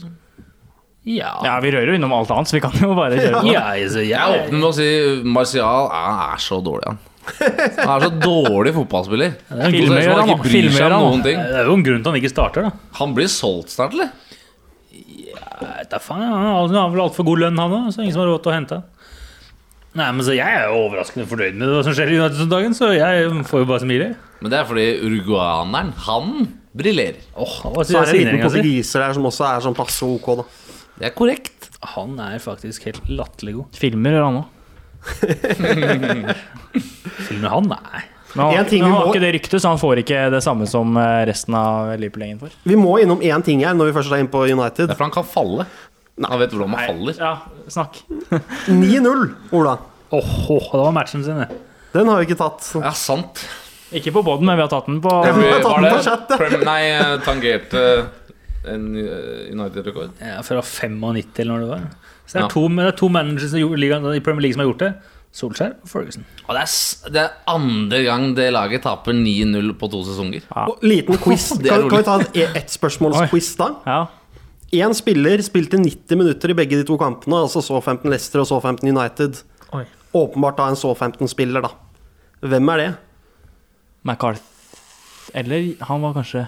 [1.07, 1.29] Ja.
[1.45, 3.51] Ja, vi rører jo innom alt annet, så vi kan jo bare kjøre på.
[3.53, 4.87] Ja, altså, jeg, er åpner med å si
[5.23, 6.97] Martial han er så dårlig, han.
[7.77, 9.33] Han er så dårlig fotballspiller.
[9.47, 11.39] Filmer han, ikke bryr seg om noen ting.
[11.39, 12.71] det er jo en grunn til han ikke starter, da.
[12.99, 14.11] Han blir solgt snart, eller?
[14.91, 18.21] Jeg vet da faen, Han har- vel altfor god lønn, han òg, så ingen som
[18.25, 18.81] har råd til å hente.
[19.97, 22.49] Nei, men så Jeg er jo overraskende fornøyd med hva som skjer i United om
[22.51, 24.09] dagen, så jeg får jo bare smile.
[24.43, 26.33] Men det er fordi uruguaneren, han
[26.77, 27.23] briljerer.
[27.33, 30.27] Åh, hva Så er det en liten portugiser der som også er sånn passe ok,
[30.43, 30.45] da.
[30.97, 31.71] Det er korrekt.
[31.95, 33.81] Han er faktisk helt latterlig god.
[33.81, 34.53] Filmer gjør han òg.
[37.27, 37.67] Filmer han?
[37.71, 38.03] Nei.
[38.37, 40.67] Men han, vi han har må- ikke det ryktet, så han får ikke det samme
[40.69, 42.57] som eh, resten av Liverpool-gjengen får.
[42.69, 44.83] Vi må innom én ting her når vi først er inne på United.
[44.85, 45.65] Det er for han kan falle.
[46.25, 47.17] Han vet hvordan man faller.
[47.21, 47.35] Ja,
[47.69, 47.99] snakk.
[48.67, 49.77] 9-0, Ola.
[50.09, 50.29] Åh,
[50.71, 51.49] det var matchen sin, det.
[51.93, 52.71] Den har vi ikke tatt.
[52.81, 53.43] Ja, sant.
[53.95, 56.01] Ikke på poden, men vi har tatt den på Ja, vi har tatt den på
[56.03, 56.39] chat, ja.
[56.41, 57.83] Prem- Nei, eh, tangerte
[58.67, 60.15] en eh, United-rekord.
[60.19, 61.85] Ja, fra 95 eller når det var.
[62.27, 62.49] Så det er Ja.
[62.51, 63.61] to, det er to managers i
[64.25, 64.91] Premier League som har gjort det.
[65.37, 66.23] Solskjær og Ferguson.
[66.47, 70.41] Og det er, det er andre gang det laget taper 9-0 på to sesonger.
[70.65, 71.49] Og liten quiz.
[71.61, 72.29] Kan, kan vi ta rolig.
[72.33, 73.67] en e- ettspørsmålsquiz, da?
[73.85, 73.99] Ja.
[74.75, 78.89] Én spiller spilte 90 minutter i begge de to kampene, altså Southampton Leicester og Southampton
[78.91, 79.39] United.
[79.77, 79.85] Oi.
[80.17, 81.71] Åpenbart da en Southampton-spiller, da.
[82.43, 82.89] Hvem er det?
[84.07, 84.43] McCarth
[85.35, 86.45] Eller han var kanskje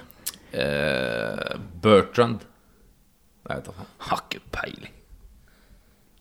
[0.49, 2.41] Eh, Bertrand.
[3.45, 3.83] Jeg vet ikke.
[4.09, 4.93] Har ikke peiling.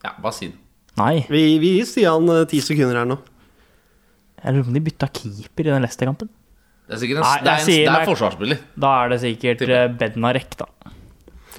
[0.05, 0.59] Ja, bare si det.
[0.99, 3.17] Nei, Vi, vi sier han eh, ti sekunder her nå.
[4.43, 6.29] jeg lurer på om de bytta keeper i den Leicester-kampen.
[6.87, 8.61] Det er sikkert en, Nei, det er jeg en, det er forsvarsspiller.
[8.85, 10.69] Da er det sikkert eh, Bednarek, da.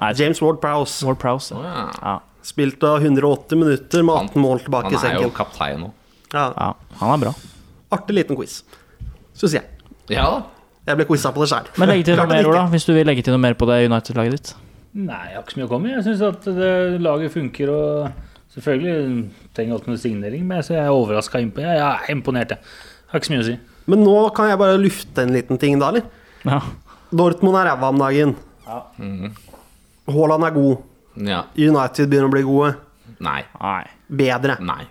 [0.01, 1.05] Nei, James Ward-Prowse.
[1.07, 1.55] Ward Prowse.
[1.55, 1.87] Oh, ja.
[2.01, 2.15] Ja.
[2.43, 5.19] Spilt av 180 minutter med 18 mål tilbake i senken.
[5.19, 5.91] Han er jo kaptein nå.
[6.33, 6.71] Ja, ja,
[7.03, 7.35] han er bra.
[7.93, 8.61] artig liten quiz,
[9.35, 9.67] syns jeg.
[10.09, 10.41] Ja da.
[10.89, 11.67] Jeg ble quiza på det sjøl.
[11.79, 13.81] Men legg til noe mer, Ola, hvis du vil legge til noe mer på det
[13.91, 14.53] United-laget ditt.
[14.97, 15.97] Nei, jeg har ikke så mye å komme med.
[15.99, 16.71] Jeg syns at det,
[17.05, 17.71] laget funker.
[17.71, 21.39] og Selvfølgelig trenger alt med signering, men jeg er overraska.
[21.45, 22.57] Jeg er imponert.
[22.57, 23.59] Jeg har ikke så mye å si.
[23.91, 26.09] Men nå kan jeg bare lufte en liten ting, da, eller?
[26.49, 26.59] Ja.
[27.15, 28.35] Dortmund er ræva om dagen.
[30.15, 30.87] Haaland er god.
[31.27, 31.43] Ja.
[31.59, 32.73] United begynner å bli gode.
[33.21, 33.41] Nei.
[33.61, 33.83] Nei.
[34.21, 34.57] Bedre.
[34.65, 34.83] Nei.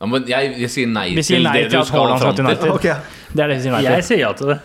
[0.00, 2.00] Ja, men jeg, jeg sier nei Vi sier til nei det til du at skal
[2.00, 2.70] Haaland fram skal til til.
[2.70, 2.70] United.
[2.76, 3.92] Ok, Det er det vi sier nei til.
[3.98, 4.58] Jeg sier ja til det.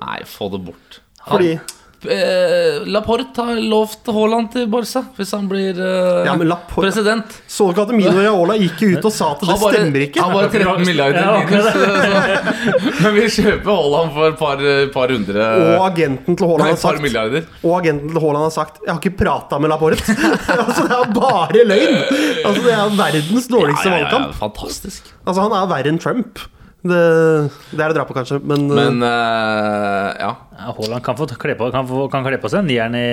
[0.00, 1.00] Nei, få det bort.
[1.28, 1.50] fordi
[2.08, 7.24] eh, Laporte har lovt Haaland til Barca hvis han blir eh, Ja, men Laporte- president.
[7.50, 10.22] Så du ikke at Mino Raola gikk ut og sa at det bare, stemmer ikke?
[10.24, 11.64] Han bare 13 milliarder Ja, minus.
[11.72, 16.80] så- Men vi kjøper Haaland for et par, par hundre Og agenten til Haaland har
[16.84, 17.44] sagt milliarder.
[17.64, 20.04] Og agenten til Haaland har sagt 'Jeg har ikke prata med Laporte'.
[20.64, 21.98] altså, det er bare løgn!
[22.44, 24.34] Altså, Det er verdens dårligste Ja, ja, ja, valgkamp.
[24.40, 25.02] fantastisk.
[25.26, 26.38] Altså, Han er verre enn Trump.
[26.80, 27.00] Det,
[27.76, 30.30] det er det dra på, kanskje, men, Men uh, ja.
[30.70, 33.04] Haaland kan få kle på, kan få, kan kle på seg nieren i,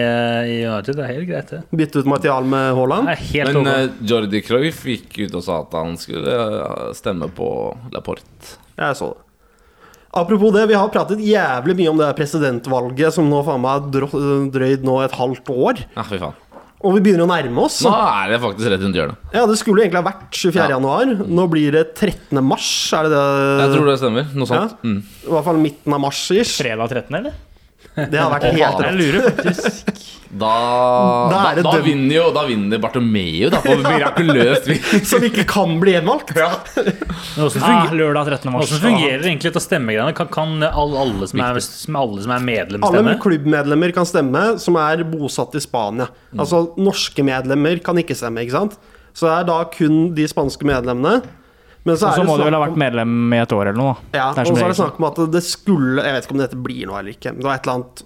[0.47, 0.95] i United.
[0.95, 1.61] Det er helt greit, det.
[1.65, 3.11] uh, bytte ut Martial med Haaland.
[3.11, 7.49] Er Men eh, Jordi Cruyff gikk ut og sa at han skulle eh, stemme på
[7.91, 8.55] Laporte.
[8.79, 9.23] Jeg så det.
[10.17, 14.47] Apropos det, vi har pratet jævlig mye om det presidentvalget som nå faen meg har
[14.55, 15.83] drøyd nå et halvt år.
[15.97, 16.39] Ja, fy faen.
[16.85, 17.79] Og vi begynner å nærme oss.
[17.81, 19.31] Nå er det faktisk rett rundt hjørnet.
[19.33, 20.59] Ja, Det skulle egentlig ha vært 24.
[20.61, 20.67] Ja.
[20.75, 21.13] januar.
[21.25, 22.37] Nå blir det 13.
[22.45, 22.69] mars.
[22.93, 23.23] Er det det?
[23.63, 24.29] Jeg tror det stemmer.
[24.37, 24.75] Noe sånt.
[24.77, 24.85] Ja.
[24.85, 24.99] Mm.
[25.25, 26.53] I hvert fall midten av mars-ish.
[26.61, 27.33] Fredag 13., eller?
[27.97, 30.51] Det hadde vært helt Jeg lurer faktisk Da,
[31.31, 34.91] Da da, da, vinner jo Da vinner Bartomeu, da, på mirakuløst vis.
[35.11, 36.33] Som ikke kan bli gjenvalgt.
[36.37, 36.49] Ja.
[36.67, 38.51] hvordan ah, fungerer, Lørdag 13.
[38.53, 38.67] mars.
[38.73, 40.13] hvordan fungerer egentlig dette stemmegreiene?
[40.17, 41.61] Kan, kan alle, alle, som er,
[42.01, 46.09] alle som er medlem, Alle klubbmedlemmer kan stemme som er bosatt i Spania.
[46.33, 46.43] Mm.
[46.43, 48.77] Altså norske medlemmer kan ikke stemme, ikke sant?
[49.17, 51.23] Så det er da kun de spanske medlemmene.
[51.87, 53.79] Men så Og er så må du vel ha vært medlem i et år eller
[53.79, 53.95] noe.
[54.15, 56.59] Ja, og så er det snakk om at det skulle Jeg vet ikke om dette
[56.59, 57.31] blir noe eller ikke.
[57.37, 58.01] Det var et eller annet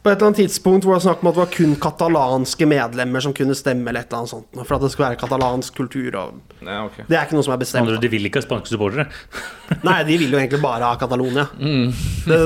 [0.00, 2.68] På et eller annet tidspunkt hvor det var snakk om at det var kun katalanske
[2.68, 4.60] medlemmer som kunne stemme, eller et eller annet sånt.
[4.60, 7.04] For at det skulle være katalansk kultur og Nei, okay.
[7.08, 7.88] Det er ikke noe som er bestemt.
[7.88, 9.08] andre De vil ikke ha spanske supportere.
[9.88, 11.46] Nei, de vil jo egentlig bare ha Catalonia.
[11.56, 12.40] Det,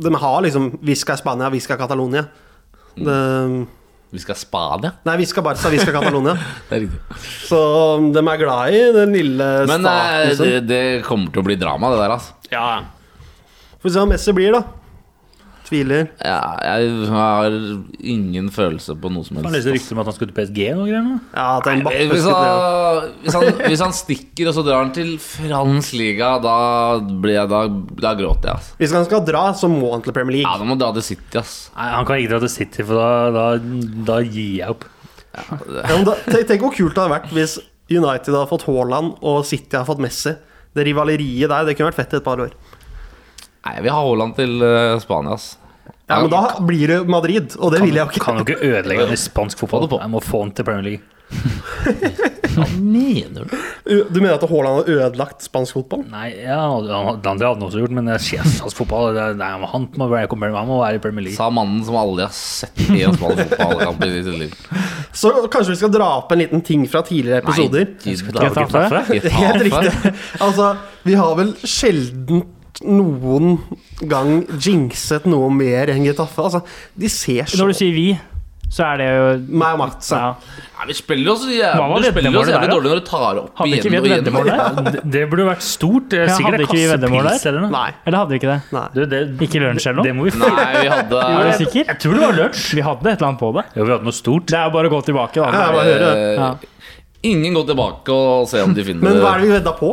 [0.00, 2.24] de har liksom Visca Spania, Visca Catalonia.
[2.96, 3.18] Det,
[4.10, 4.90] Vi skal Spania.
[5.06, 6.34] nei, vi skal Barca, skal Catalonia.
[7.48, 7.60] Så
[8.10, 10.40] de er glad i den lille Men eh, staten.
[10.40, 12.34] Men det, det kommer til å bli drama, det der, altså.
[12.50, 12.70] Ja.
[13.78, 14.79] Får vi se hva Messi blir, da.
[15.70, 16.08] Tviler.
[16.26, 17.54] Ja, jeg har
[18.02, 19.46] ingen følelse på noe som helst.
[19.46, 20.58] Han leste rykter om at han skulle til PSG.
[20.74, 21.16] og greier nå.
[21.30, 25.12] Ja, at er Hvis han, hvis, han, hvis han stikker og så drar han til
[25.22, 26.56] fransk liga, da,
[27.22, 27.60] blir jeg, da,
[28.02, 28.56] da gråter jeg.
[28.58, 28.74] Altså.
[28.82, 30.58] Hvis han skal dra, så må han til Premier Ja, League.
[30.58, 31.54] da må han dra til City, ass.
[31.78, 33.46] Nei, Han kan ikke dra til City, for da, da,
[34.10, 34.88] da gir jeg opp.
[35.30, 35.46] Ja,
[35.86, 37.60] ja, da, tenk, hvor kult det hadde vært hvis
[37.90, 40.34] United hadde fått Haaland og City hadde fått Messi.
[40.74, 42.50] Det rivaleriet der, det kunne vært fett i et par år.
[43.60, 45.48] Nei, jeg vil ha Haaland til eh, Spania, ass.
[46.10, 48.24] Ja, Men da blir det Madrid, og det vil jeg jo ikke.
[48.26, 49.86] Kan jo ikke ødelegge en spansk fotball.
[49.92, 50.00] På.
[50.02, 51.06] Jeg må få han til Premier League.
[52.50, 53.52] Hva mener du?
[54.10, 56.02] Du mener at Haaland har ødelagt spansk fotball?
[56.10, 59.86] Nei, ja, han- det andre hadde han også gjort, men spansk fotball det nei, Han
[59.94, 61.36] må være, han må være i Premier League.
[61.38, 64.54] Sa mannen som aldri har sett en spansk fotballkamp i sitt liv.
[65.14, 67.86] Så kanskje vi skal dra opp en liten ting fra tidligere episoder?
[68.02, 69.20] Nei?
[69.38, 70.14] Helt riktig.
[70.40, 70.72] Altså,
[71.06, 72.42] vi har vel sjelden
[72.86, 73.58] noen
[74.08, 76.42] gang jinxet noe mer enn Getafe.
[76.48, 76.62] Altså,
[76.96, 78.08] de ser så Når du sier vi,
[78.70, 79.22] så er det jo
[79.58, 80.10] Meg og Mats.
[80.14, 80.34] ja.
[80.80, 83.76] Ja, vi spiller oss jævlig, spiller oss jævlig der, dårlig når du tar opp Hadde
[83.76, 84.24] igjen og igjen.
[84.24, 84.78] der?
[84.94, 86.06] Det, det burde vært stort.
[86.08, 87.42] Det er Ja, hadde ikke vi veddemål der?
[87.50, 87.70] eller noe.
[87.74, 87.90] Nei.
[88.06, 88.60] Eller hadde vi ikke det?
[88.72, 88.84] nei.
[88.94, 90.22] Du, det, Ikke lunsj eller det noe?
[90.22, 91.84] må vi Nei, vi hadde Er du sikker?
[91.90, 92.64] Jeg tror det var lunsj.
[92.78, 93.64] Vi hadde et eller annet på det.
[93.76, 94.46] Ja, vi hadde noe stort.
[94.48, 95.50] Det er jo bare å gå tilbake, da.
[95.52, 96.12] Ja, bare høre.
[96.16, 96.50] eh, Ja.
[97.28, 99.90] Ingen gå tilbake og se om de finner Men hva er det vi vedda på?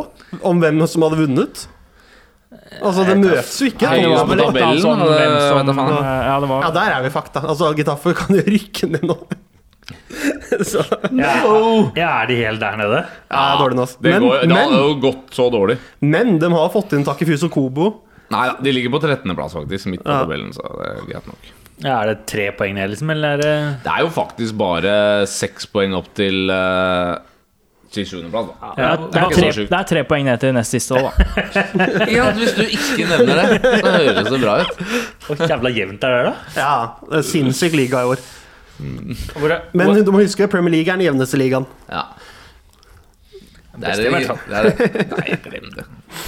[0.48, 1.66] Om hvem som hadde vunnet?
[2.82, 3.90] Altså, det møtes jo ikke.
[3.90, 5.12] Nei, Det var tabellen, sånn som.
[5.88, 7.44] Ja, det Ja, der er vi fakta.
[7.48, 9.18] Altså, Gitaffer kan jo rykke ned nå.
[10.68, 10.82] Så
[11.16, 11.34] Ja,
[11.96, 13.00] ja, er de helt der nede?
[13.32, 13.86] ja, dårlig nå.
[14.02, 15.78] Det, Men, går, det jo gått så dårlig.
[16.02, 17.92] men de har fått inn Takefuso Kobo.
[18.34, 20.24] Nei, de ligger på 13.-plass, faktisk, midt på Ja.
[20.26, 21.54] tabellen, så det er greit nok.
[21.80, 23.10] Ja, er det tre poeng ned, liksom?
[23.14, 23.54] Eller er det
[23.86, 27.20] Det er jo faktisk bare seks poeng opp til uh,
[27.94, 28.72] til sjuendeplass, da.
[28.76, 31.28] det er, det, er tre, det er tre poeng ned til nest siste òg, da.
[32.18, 34.82] Ja, hvis du ikke nevner det, så høres det bra ut.
[35.28, 36.34] Hvor jævla jevnt er det, da?
[36.58, 36.74] Ja,
[37.08, 38.24] det er sinnssyk liga i år.
[39.38, 41.66] Hvor er, Men du må huske, Premier League er den jevneste ligaen.
[41.90, 42.10] Ja.
[43.78, 44.06] Det er, det
[44.58, 44.72] er,
[45.14, 45.84] nei, glem det.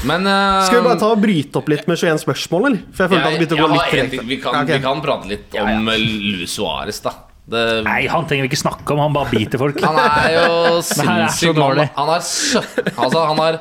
[0.06, 2.84] Men uh, Skal vi bare ta og bryte opp litt med 21 spørsmål, eller?
[2.94, 4.28] For jeg følte at det begynte å gå litt ting.
[4.30, 4.76] Vi kan, okay.
[4.78, 5.80] vi kan prate litt Ja, ja.
[5.80, 6.04] om eh,
[6.38, 7.16] Luis Suárez, da.
[7.50, 9.02] Det, nei, han trenger vi ikke snakke om.
[9.02, 9.80] Han bare biter folk.
[9.82, 10.46] han er jo
[10.76, 11.88] er sinnssykt dårlig.
[11.96, 13.60] Han har 17, altså, han har,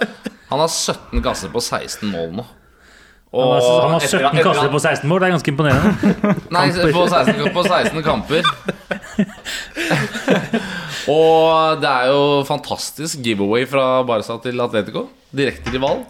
[0.50, 2.44] han har 17 kasser på 16 mål nå.
[3.28, 5.20] Han har, han har 17 etter kasser etter, på 16 mål.
[5.20, 5.90] Det er ganske imponerende.
[6.56, 6.66] Nei,
[6.96, 8.48] på 16, på 16 kamper.
[11.12, 15.06] Og det er jo fantastisk giveaway fra Barca til Atletico.
[15.32, 16.04] Direkte rival.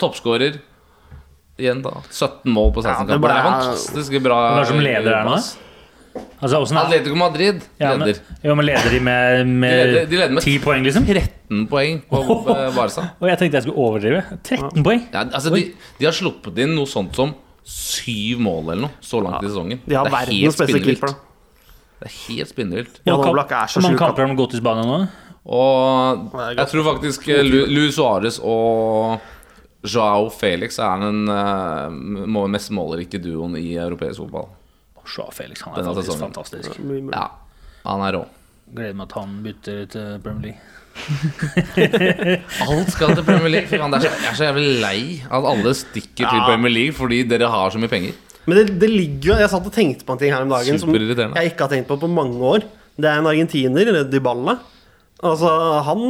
[0.00, 0.60] Toppskårer.
[1.58, 1.98] Igjen, da.
[2.08, 3.28] 17 mål på 16 Ja, det kamper.
[3.28, 4.42] Det er fantastisk bra.
[4.52, 5.40] Hvem er som leder her nå?
[6.38, 8.20] Altså, er, Atletico Madrid ja, men, leder.
[8.44, 11.06] jo, men leder de med, De leder, de leder med 10 poeng, liksom?
[11.08, 12.22] 13 poeng på
[12.54, 13.06] eh, Barca.
[13.18, 14.24] Og jeg tenkte jeg skulle overdrive.
[14.42, 15.06] 13 poeng?
[15.12, 15.64] Ja, altså, de,
[15.98, 17.34] de har sluppet inn noe sånt som
[17.68, 19.80] syv mål eller noe så langt i sesongen.
[19.84, 21.14] De har Det er verdens beste keeper.
[21.14, 21.24] da.
[21.98, 23.00] Det er helt spinnvilt.
[23.04, 25.00] Hvor mange er kamper har de gått i Spania nå?
[25.48, 29.18] Og jeg tror faktisk eh, Lu- Luis Suárez og
[29.88, 34.50] Joao Felix er den uh, mest målrike duoen i europeisk fotball.
[35.16, 36.34] Joao Felix, han er Denne faktisk sesongen.
[36.34, 36.78] fantastisk.
[37.14, 37.26] Ja,
[37.88, 38.24] han er rå.
[38.74, 40.64] Gleder meg at han bytter til Premier League.
[42.68, 43.68] Alt skal til Premier League.
[43.70, 46.46] Fy faen, det er så, jeg er så jævlig lei at alle stikker til Ja.
[46.48, 48.16] Premier League fordi dere har så mye penger.
[48.48, 50.78] Men det, det ligger jo Jeg satt og tenkte på en ting her om dagen
[50.80, 52.64] som jeg ikke har tenkt på på mange år.
[52.98, 54.56] Det er en argentiner, Dybala.
[55.22, 55.48] Altså,
[55.86, 56.02] han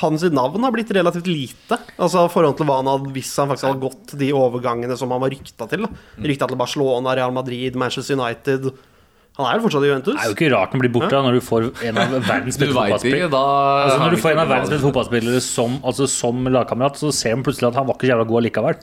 [0.00, 1.78] hans navn har blitt relativt lite.
[1.98, 5.22] Altså forhold til hva han hadde hvis han faktisk hadde gått de overgangene som han
[5.22, 5.86] var rykta til.
[5.88, 6.28] Mm.
[6.30, 8.70] Rykta til Barcelona, Real Madrid, Manchester United.
[9.38, 10.16] Han er jo fortsatt i Juventus.
[10.16, 12.58] Det er jo ikke rart han blir borte da, når du får en av verdens
[12.58, 13.28] beste fotballspillere.
[13.30, 13.44] da
[13.84, 17.38] Altså, når du får en av verdens beste fotballspillere som, altså, som lagkamerat, så ser
[17.38, 18.82] man plutselig at han var ikke så jævla god allikevel.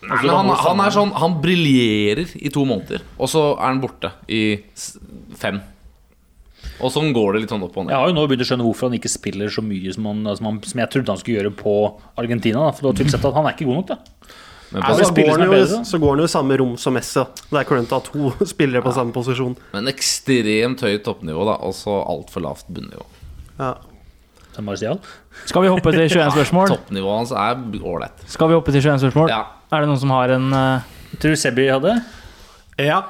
[0.00, 3.82] Nei, men han, han er sånn Han briljerer i to måneder, og så er han
[3.82, 4.40] borte i
[5.36, 5.58] fem.
[6.80, 8.66] Og sånn går det litt sånn opp og Jeg har jo nå begynt å skjønne
[8.66, 11.40] hvorfor han ikke spiller så mye som, han, som, han, som jeg trodde han skulle
[11.40, 11.74] gjøre på
[12.20, 12.64] Argentina.
[12.66, 12.76] Da.
[12.76, 13.90] For du har tydelig sett at han er ikke god nok.
[13.90, 13.98] da
[14.70, 16.74] Men, Ja, på, det Så går, jo, bedre, så går han jo i samme rom
[16.80, 17.24] som Messi.
[17.50, 19.56] Det er klønete å ha to spillere på samme posisjon.
[19.74, 23.06] men ekstremt høyt toppnivå, da, og så altfor lavt bunnivå.
[23.60, 23.74] Ja.
[25.46, 26.70] Skal vi hoppe til 21 spørsmål?
[26.74, 28.24] Toppnivået hans er ålreit.
[28.28, 29.30] Skal vi hoppe til 21 spørsmål?
[29.32, 29.44] Ja.
[29.70, 30.88] Er det noen som har en uh...
[31.20, 31.96] Tror du Sebi hadde?
[32.80, 33.02] ja.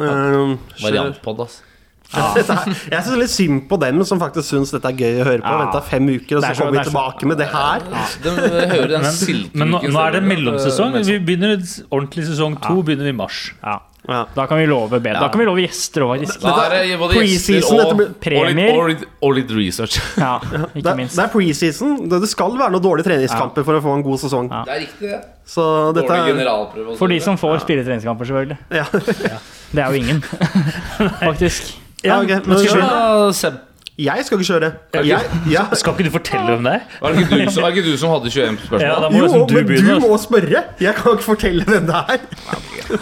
[0.00, 1.69] Um, Variantpod, altså.
[2.16, 5.42] Er- Jeg syns litt synd på dem som faktisk syns dette er gøy å høre
[5.44, 5.52] på.
[5.52, 5.60] Ja.
[5.64, 7.84] Venta fem uker, og så er så- kommer vi tilbake med det her.
[8.24, 8.32] Det
[8.74, 10.98] hører den Men, silkeuken men nå, nå er det mellomsesong.
[11.06, 11.54] Vi begynner
[11.90, 13.52] ordentlig sesong to begynner vi i mars.
[13.62, 13.78] Ja.
[14.08, 14.24] Ja.
[14.34, 15.20] Da kan vi love bedre.
[15.20, 18.72] Da kan vi love gjester er gjester Preseason, og, og, Premier.
[18.74, 19.98] og, litt, og litt research.
[20.18, 21.14] Ja, Det, ikke minst.
[21.18, 22.08] det er preseason.
[22.08, 24.48] Det det skal være noen dårlige treningskamper for å få en god sesong.
[24.50, 24.62] Ja.
[24.66, 25.20] Det er riktig, det.
[25.46, 28.58] Så dette er og For de som får spille treningskamper, selvfølgelig.
[28.80, 29.38] ja.
[29.70, 30.24] Det er jo ingen,
[31.28, 31.76] faktisk.
[32.04, 32.46] Ja, ok.
[32.46, 33.54] men skal vi- Seb,
[34.00, 34.68] Jeg skal ikke kjøre.
[34.94, 35.20] Ja, Jeg,
[35.52, 35.62] ja.
[35.76, 36.84] Skal ikke du fortelle hvem det er?
[37.02, 38.80] var det ikke du, som- var det ikke du som hadde 21 spørsmål?
[38.80, 40.62] Ja, da må Jo, liksom du men du må spørre!
[40.80, 42.22] Jeg kan ikke fortelle hvem det er.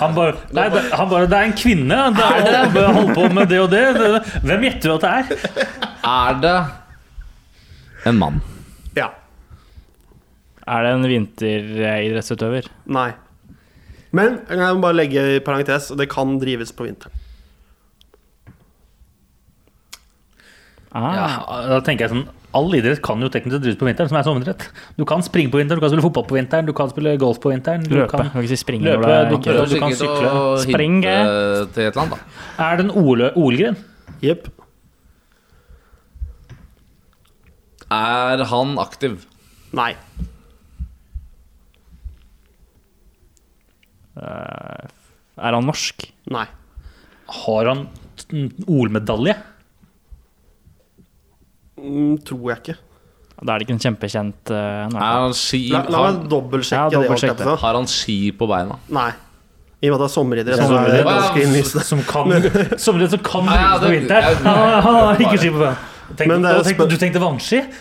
[0.01, 2.01] Han bare, nei, det, han bare Det er en kvinne.
[2.16, 3.84] Det er, han bare holder på med det og det.
[3.94, 4.24] det.
[4.42, 5.68] Hvem gjetter du at det er?
[6.05, 6.57] Er det
[8.11, 8.42] en mann?
[8.96, 9.07] Ja.
[10.66, 12.66] Er det en vinteridrettsutøver?
[12.86, 13.12] Nei.
[14.11, 17.14] Men jeg må bare legge i parentes det kan drives på vinteren.
[20.93, 24.09] Ah, Ja, da tenker jeg sånn All idrett kan jo teknisk sett drives på vinteren,
[24.09, 24.62] som er sommeridrett.
[24.97, 27.36] Du kan springe på vinteren, du kan spille fotball på vinteren, du kan spille golf
[27.45, 27.82] på vinteren.
[27.84, 28.09] Du løpe.
[28.09, 30.30] Kan, Kan ikke si springe Løpe, er du- du kan sykle.
[30.64, 31.12] Springe.
[31.74, 32.64] til et annet, da.
[32.70, 33.76] er det en OL OL-gren?
[34.22, 34.49] Jepp.
[37.91, 39.26] Er han aktiv?
[39.74, 39.95] Nei.
[44.16, 46.09] Er han norsk?
[46.32, 46.47] Nei.
[47.45, 47.84] Har han
[48.66, 49.36] OL-medalje?
[51.78, 52.76] Mm, tror jeg ikke.
[53.38, 56.98] Da er det ikke en kjempekjent uh, Er han ski La, la meg dobbeltsjekke Ja,
[57.04, 57.10] det.
[57.14, 57.30] å si.
[57.62, 58.74] har han ski på beina?
[58.90, 59.12] Nei.
[59.78, 60.58] I og med at det er sommeridrett.
[60.58, 61.06] Som, det
[61.44, 61.84] innlysende.
[61.86, 62.26] Som kan
[62.82, 64.42] Sommeridrett det som kan Ja, ja, på det- vinteren?
[64.42, 65.78] Han har ikke ski på beina.
[66.18, 67.62] Tenk- det er tenkte- Du tenkte vannski?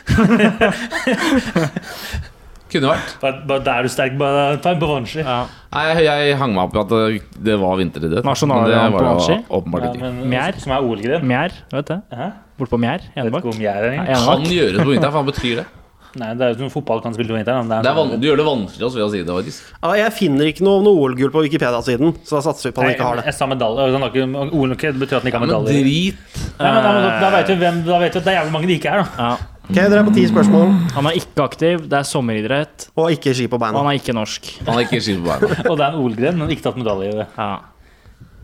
[2.68, 3.12] Kunne vært.
[3.22, 5.22] Bare, bare der er du sterk, bare ta en på vannski.
[5.24, 5.38] Ja.
[5.72, 8.26] Nei, jeg, jeg hang meg opp i at det, det var vinteridrett.
[8.28, 9.38] Nasjonalidrett det på vannski?
[9.58, 10.60] åpenbart Ja, men, Mjær.
[10.60, 11.24] Som er OL-gren.
[11.32, 11.96] Mjær, vet du?
[12.12, 12.28] Hæ?
[12.58, 13.02] Bort på Mjær?
[13.16, 13.44] Enebakk?
[13.62, 13.74] Ja.
[13.74, 14.48] Kan Enebakk.
[14.50, 15.66] gjøres på vinteren, hva betyr det?
[16.18, 17.68] Nei, det er jo som fotball kan spille på vinteren.
[17.68, 19.68] men det er van sånn- du gjør det vanskelig også ved å si det, faktisk.
[19.84, 22.88] Ja, jeg finner ikke noe, noe OL-gull på Wikipedia-siden, så da satser vi på at
[22.88, 23.26] han ikke har det.
[23.30, 23.84] jeg sa medalje.
[23.86, 25.84] og han har ikke- OL ok, betyr at han ikke har medalje Men medalje.
[25.86, 26.42] drit.
[26.58, 28.68] Nei, men da, da vet vi hvem Da vet vi at det er jævlig mange
[28.72, 29.08] det ikke er, da.
[29.28, 29.38] Ja.
[29.68, 33.36] Ok, Dere er på ti spørsmål, Han er ikke aktiv, det er sommeridrett, og ikke
[33.36, 33.78] ski på og beina.
[33.78, 34.64] han er ikke norsk.
[34.66, 35.54] Han er ikke ski på beina.
[35.70, 37.28] Og det er en OL-gren, men ikke tatt medalje i det.
[37.38, 37.60] Ja.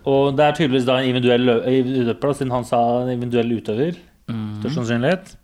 [0.09, 3.95] Og det er tydeligvis da en individuell lø- løper, siden han sa en individuell utøver.
[4.59, 5.35] Størst sannsynlighet.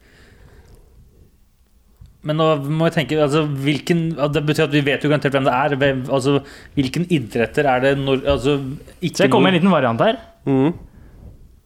[2.28, 4.00] Men nå må jeg tenke altså, hvilken,
[4.34, 5.76] Det betyr at vi vet jo garantert hvem det er.
[5.80, 6.34] Hvem, altså,
[6.76, 8.58] hvilken idretter er det når altså,
[9.00, 10.20] ikke Så jeg kommer med en liten variant her.
[10.50, 10.74] Mm.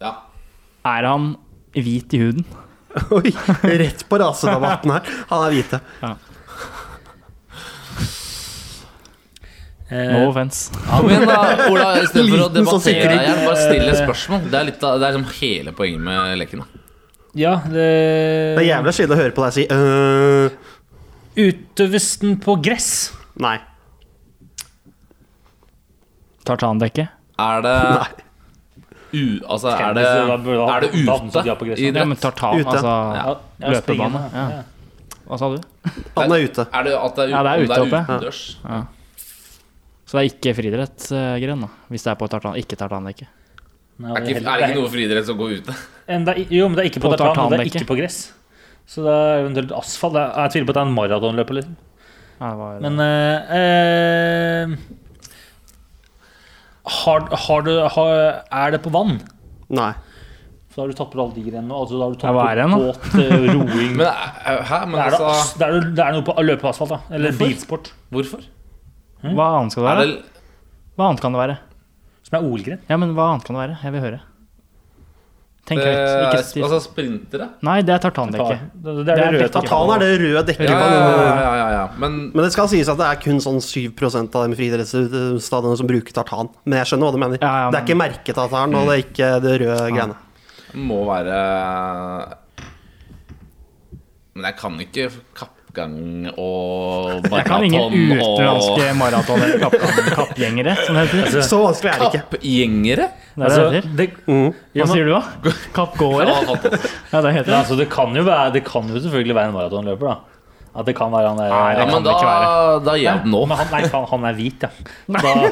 [0.03, 0.11] Ja.
[0.93, 1.31] Er han
[1.73, 2.45] hvit i huden?
[3.17, 3.31] Oi,
[3.81, 5.09] rett på rasedebatten her.
[5.31, 5.79] Han er hvite.
[6.05, 6.13] eh,
[9.93, 10.71] No offense.
[10.87, 11.39] Ja, igjen, da,
[11.69, 11.89] Ola.
[12.01, 14.47] Istedenfor å sånn debattere deg igjen, bare stille spørsmål.
[14.49, 16.63] Det er, litt av, det er liksom hele poenget med leken.
[16.63, 16.81] da
[17.43, 17.85] Ja, det,
[18.57, 20.49] Det er jævlig kjedelig å høre på deg si øh,
[21.43, 22.89] Utøves den på gress?
[23.41, 23.57] Nei.
[26.45, 27.07] Tartandekke?
[27.39, 28.09] Er det Nei.
[29.13, 30.37] u, Altså, er det, er
[30.83, 31.87] det ja ute.
[31.93, 32.69] Ja, men tartan, Ute.
[32.69, 34.45] altså Ja, ja, Løpebane, ja.
[34.57, 34.63] ja.
[35.23, 35.61] Hva sa du?
[36.17, 36.65] Han er ute.
[36.73, 38.01] Er det at det er, Ja, det er ute oppe.
[38.03, 38.41] utendørs?
[40.06, 41.70] Så det er ikke friidrettsgren, da.
[41.93, 43.28] Hvis det er på tartan, ikke tartandekke.
[44.04, 45.76] Er, er det ikke noe friidrett som går ute?
[46.12, 47.86] En, det er, jo, men det er ikke på, På tartan, og det er ikke
[47.88, 48.18] på gress.
[48.89, 50.14] Så det er eventuelt asfalt.
[50.18, 51.54] Det er- Jeg tviler på at det er en maratonløper.
[51.60, 51.76] Liksom.
[52.41, 52.49] Ja,
[52.84, 54.76] Men eh, eh,
[56.84, 59.22] har, har du, har, Er det på vann?
[59.70, 59.93] Nei.
[60.74, 61.72] Så har du tatt på alle de grenene.
[61.78, 62.80] Altså, da har du tatt Ja, er på nå?
[62.82, 64.80] båt, eh, roing Men eh, hæ?
[64.89, 66.99] Men det, er altså det, er, det er noe på løpeasfalt, da.
[67.14, 67.45] Eller Hvorfor?
[67.54, 67.91] bilsport.
[68.12, 68.43] Hvorfor?
[69.24, 70.19] Hva annet skal det være?
[70.97, 71.57] Hva annet kan det være?
[72.28, 72.86] Som er OL-gren.
[72.89, 73.80] Ja, men hva annet kan det være?
[73.84, 74.21] Jeg vil høre.
[75.63, 76.26] Tenk eh, høyt.
[76.28, 76.63] Ikke stiv.
[76.67, 77.45] altså sprintere?
[77.63, 78.65] Nei, det er tartandekket.
[78.84, 79.47] Det, er det, røde.
[79.53, 80.67] Tartan er det røde dekket.
[80.67, 81.86] Ja, ja, ja, ja, ja, ja.
[82.03, 85.88] Men Men det skal sies at det er kun sånn 7 av de friidrettsstadionene som
[85.88, 86.51] bruker tartan.
[86.67, 87.39] Men jeg skjønner hva du mener.
[87.39, 90.19] Ja, ja, Det er ikke merketartan, og det er ikke det røde greiene.
[90.74, 91.39] må være
[94.34, 99.59] Men jeg kan ikke kappe kappgang og Jeg kan ingen maraton utenlandske og maraton- eller
[99.59, 101.41] kapp- kappgjengere, som det heter.
[101.41, 102.21] Så vanskelig er det ikke.
[102.30, 103.07] Kappgjengere?
[103.36, 103.95] Det er Altså, det det heter.
[103.97, 104.53] det, Mm.
[104.76, 105.53] Hva sier du da?
[105.74, 106.28] Kappgåere?
[106.30, 106.57] Ja.
[107.13, 107.57] Ja, det heter det.
[107.57, 110.15] altså, det, kan jo være, det kan jo selvfølgelig være en maratonløper, da.
[110.76, 113.45] At det kan være han der Nei, Ja, men da, da gir jeg opp nå.
[113.47, 114.69] Men han, nei, han er hvit, ja.
[115.07, 115.49] Da,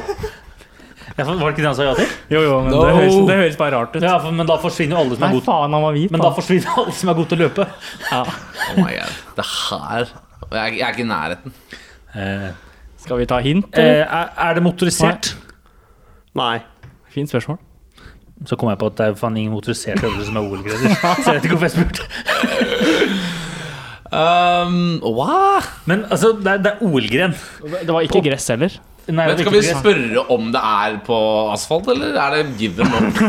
[1.18, 2.08] ja, for- Var det ikke det han sa ja til?
[2.32, 2.82] Jo, jo, men No.
[2.86, 4.02] det, høres, det høres bare rart ut.
[4.02, 6.10] Ja, for, men da forsvinner jo alle som er Nei, gode faen, han var hvit.
[6.14, 7.66] Men da forsvinner alle som er gode til å løpe.
[8.10, 8.22] Ja.
[8.22, 9.18] Oh my god.
[9.36, 10.06] Det her
[10.52, 11.52] Jeg, jeg er ikke i nærheten.
[12.14, 12.48] Eh,
[13.02, 13.68] Skal vi ta hint?
[13.72, 14.06] eh, eller?
[14.06, 15.34] er, er det motorisert?
[16.38, 16.58] Nei.
[17.12, 17.58] Fint spørsmål.
[18.48, 20.96] Så kom jeg på at det er faen ingen motoriserte øvelser som er OL-greder.
[21.22, 22.02] Så jeg vet ikke hvorfor jeg spurte.
[24.12, 25.60] Um, wow.
[25.88, 27.32] Men altså, det er, det er OL-gren.
[27.86, 28.74] Det var ikke gress heller.
[29.08, 31.16] Nei, Men skal vi spørre om det er på
[31.52, 33.02] asfalt, eller er det given up?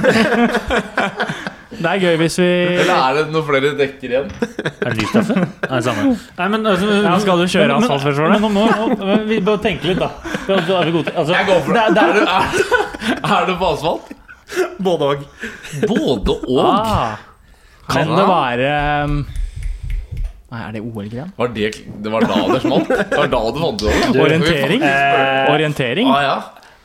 [1.74, 2.46] Det er gøy hvis vi
[2.84, 4.28] Eller er det noen flere dekker igjen?
[4.30, 5.34] Er det lysstoffe?
[5.72, 6.04] Nei, samme.
[6.38, 8.44] Nei, men, altså, Ja, skal du kjøre asfalt men- asfaltførsmålet?
[8.44, 10.12] Men, men, nå- men vi bør tenke litt, da.
[10.54, 11.86] Er vi gode til altså, Jeg går for det.
[11.98, 12.04] det.
[12.04, 12.28] er- Er det det,
[13.18, 14.14] er, er du på asfalt?
[14.86, 15.26] Både òg.
[15.90, 16.62] Både og.
[16.62, 17.18] ah,
[17.90, 18.70] Kan det være
[19.10, 19.18] um,
[20.54, 21.32] Nei, er det OL-gren?
[21.40, 21.70] Var det,
[22.06, 22.88] det var da det smalt?
[22.94, 24.22] Det var da du fant det over?
[24.28, 24.84] Orientering?
[24.86, 26.12] Eh, Orientering?
[26.14, 26.36] Ah, ja.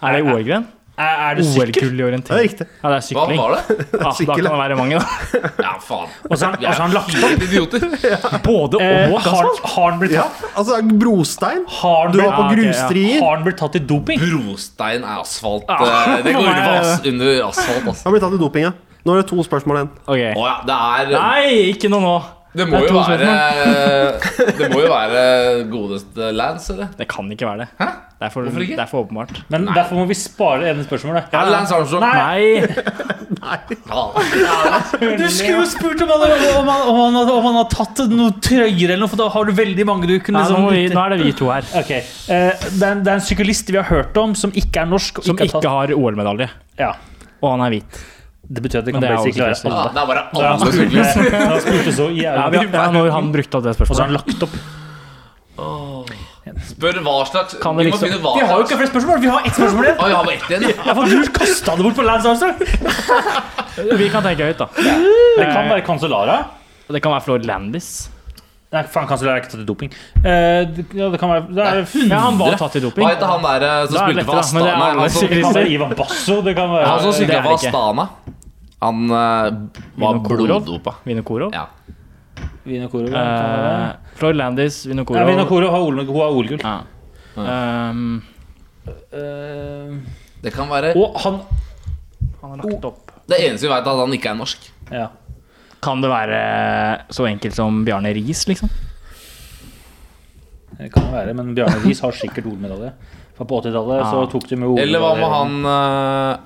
[0.08, 0.64] Er det OL-gren?
[0.98, 1.44] er, er det?
[1.46, 2.64] OL-gull i Det er riktig.
[2.82, 3.36] Ja, det er sykling.
[3.38, 3.76] Hva var det?
[3.92, 5.04] Ja, da kan det være mange, da.
[5.66, 6.08] Ja, faen.
[6.30, 7.44] Og så har han- og så har han lagt opp.
[7.44, 7.84] Idioter.
[8.48, 9.20] Både Eh, og.
[9.20, 9.70] har, Altså.
[9.76, 10.56] han blitt Ja, tatt?
[10.58, 11.62] altså brostein.
[11.68, 13.20] Har Du var på Ja, grusstrier.
[13.22, 14.18] har han blitt tatt i doping?
[14.24, 15.68] Brostein er asfalt.
[15.68, 15.84] Ah,
[16.16, 18.02] eh, Det går under, er as, under asfalt, altså.
[18.08, 18.72] Han blir tatt i doping, ja.
[19.06, 19.90] Nå er det to spørsmål igjen.
[20.08, 20.32] Okay.
[20.34, 22.16] Å ja, det er Nei, ikke noe nå.
[22.58, 23.30] Det må Det jo være
[24.58, 25.22] Det må jo være
[25.70, 26.92] godeste Lance, eller?
[26.98, 27.68] Det kan ikke være det.
[27.78, 27.88] Hæ?
[28.18, 28.74] Det er for, Hvorfor ikke?
[28.74, 29.36] det er for åpenbart.
[29.52, 31.28] Men derfor må vi spare ene spørsmålet.
[31.30, 32.02] Det Lance Armstrong?
[32.02, 32.66] Nei!
[33.38, 34.02] Ja.
[35.18, 36.24] Du skulle jo spurt om han,
[36.58, 39.46] om, han, om, han, om han har tatt noe trøyer eller noe, for da har
[39.46, 42.02] du veldig mange du kunne Nei, nå, liksom nå er det vi to her Okay.
[42.26, 44.90] Uh, det, er en, det er en syklist vi har hørt om, som ikke er
[44.90, 45.22] norsk.
[45.24, 46.48] Som ikke har ikke har OL-medalje.
[46.80, 46.92] ja,
[47.38, 48.00] Og han er hvit.
[48.48, 49.72] Det betyr at det kan det basically alle være syklister.
[49.76, 51.12] Ah, det er bare Ja, han alle syklister.
[51.12, 52.60] spurte, han spurte så jævlig.
[52.60, 53.90] vi, ja, når han brukte opp det spørsmålet.
[53.90, 54.54] Og så har han lagt opp.
[56.68, 59.20] Spør hva slags Kan det Vi må liksom- hva Vi har jo ikke flere spørsmål,
[59.20, 59.98] vi har ett spørsmål igjen.
[60.00, 60.62] Oh, jeg har bare ett igjen.
[60.62, 60.84] ja.
[60.86, 63.98] Ja, for du kasta det bort på Lance Armstrong.
[63.98, 64.66] Vi kan tenke høyt, da.
[64.74, 66.38] Det kan være Cancellara.
[66.88, 68.08] Det kan være Floyd Landis.
[68.72, 69.92] Nei, faen, Cancellara er ikke tatt i doping.
[70.18, 73.04] Uh, det, ja, det kan være det er, Ja, han var tatt i doping.
[73.04, 74.64] Hva heter han der eh, som spilte for Astana?
[74.64, 74.76] det er?
[75.00, 76.40] Han som- Det kan være Ivan Basso.
[76.42, 77.72] Det kan være Han som det sykla for det ikke.
[77.72, 78.08] Astana.
[78.80, 79.48] Han uh,
[79.98, 80.94] var bloddopa.
[81.04, 81.50] Vinokorov?
[81.54, 81.66] Ja.
[82.68, 85.22] Vinokorov Uh, Floyd Landis, Vinokorov.
[85.22, 85.26] Ja.
[85.32, 86.60] Vinokurov har OL- OL-gull.
[86.62, 86.80] Ja.
[87.38, 88.22] Um,
[88.88, 89.96] uh,
[90.42, 91.40] Det kan være og han
[92.40, 93.10] han har lagt opp.
[93.28, 94.68] Det eneste vi vet, er at han ikke er norsk.
[94.94, 95.08] Ja.
[95.82, 96.38] Kan det være
[97.14, 98.70] så enkelt som Bjarne Riis, liksom?
[100.78, 102.92] Det kan være, men Bjarne Riis har sikkert OL-medalje.
[103.38, 104.28] For på 80-tallet så Ja.
[104.30, 104.86] tok de med OL-medalje.
[104.86, 106.38] Eller hva med han eh,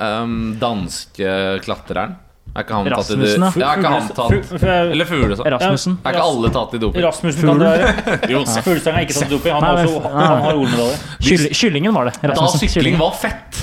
[0.00, 1.34] um, danske
[1.64, 2.16] klatreren?
[2.56, 3.60] Er ikke han tatt i doping Rasmussen?
[3.60, 4.64] Ja, er ikke han tatt
[4.94, 5.48] Eller Fuglesang.
[5.52, 5.98] Rasmussen.
[6.02, 7.04] Er ikke alle tatt i doping?
[7.04, 8.14] Rasmussen kan det være.
[8.32, 9.52] Jo, Fuglestang er ikke tatt i doping.
[9.54, 10.96] Han, har også, han har OL-medalje.
[11.28, 12.16] Kyll, kyllingen var det.
[12.22, 12.62] Da Rasmussen.
[12.64, 13.04] sykling Kyllingen.
[13.04, 13.60] var fett!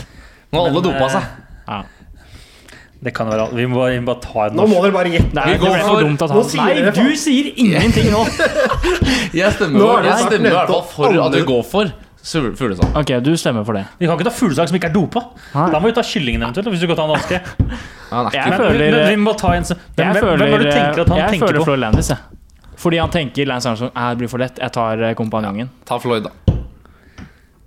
[0.53, 1.27] Når alle Men, dopa seg.
[1.65, 1.81] Ja.
[3.05, 5.33] Det kan være Vi må, vi må bare ta en Nå må dere bare gjette.
[5.35, 7.17] Nei, Vi det går ble for for- dumt at Nå han sier Nei, dere du
[7.19, 8.21] sier ingenting nå!
[9.41, 11.43] Jeg stemmer, Nå er det jeg snart stemmer i hvert fall for at du vi
[11.51, 11.91] går for
[12.25, 12.95] Fuglesang.
[12.97, 13.83] Ok, du stemmer for det.
[13.99, 15.21] Vi kan ikke ta fuglesang som ikke er dopa.
[15.53, 15.65] Nei.
[15.73, 16.71] Da må vi ta kyllingen eventuelt.
[16.73, 17.41] Hvis du kan ta den danske.
[18.09, 20.65] Han er Jeg føler- vi må ta en hvem, Jeg hvem, føler, hvem er det
[20.65, 21.67] du tenker at han jeg tenker føler på?
[21.69, 22.17] Floyd Landis, jeg.
[22.81, 24.57] Fordi han tenker Lance Armstrong er, det blir for lett.
[24.59, 25.15] Jeg tar kompanjongen.
[25.15, 25.69] kompanjongen.
[25.85, 26.55] Ta Floyd, da.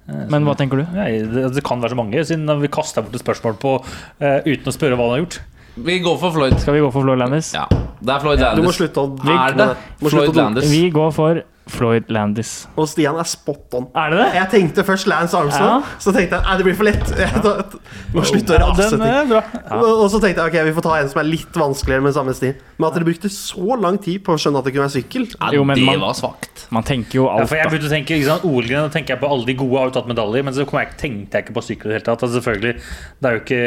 [0.09, 0.85] Men hva tenker du?
[0.97, 4.39] Nei, det, det kan være så mange, siden vi kasta bort et spørsmål på uh,
[4.49, 5.39] uten å spørre hva han har gjort.
[5.85, 6.57] Vi går for Floyd.
[6.59, 7.53] Skal vi gå for Floyd Landis?
[7.55, 9.69] Ja, det er Floyd Du må slutte å Er det
[10.03, 10.35] Floyd.
[10.35, 10.71] Landis?
[10.73, 12.66] Vi går for Floyd Landis.
[12.81, 13.87] Og Stian er spot on.
[13.95, 14.29] Er det det?
[14.39, 15.97] Jeg tenkte først Lance Armstrong, Ja.
[16.01, 17.12] så tenkte jeg nei, det blir for lett.
[17.19, 19.33] Jeg må slutte å rase Den ting.
[19.37, 19.43] Ja.
[19.77, 22.14] Og og så tenkte jeg ok, vi får ta en som er litt vanskeligere med
[22.16, 22.53] samme sti.
[22.79, 25.27] Men at dere brukte så lang tid på å skjønne at det kunne være sykkel
[25.35, 26.64] Ja, Jo, men det man- var svakt.
[26.71, 29.14] Man tenker jo Ja, alt, for jeg begynte å tenke ikke sant, OL-gren, da tenker
[29.16, 31.45] jeg på alle de gode har jo tatt medaljer, men så kom jeg, tenkte jeg
[31.47, 32.23] ikke på sykkel i det hele tatt.
[32.25, 32.75] Altså, selvfølgelig,
[33.21, 33.61] det er jo ikke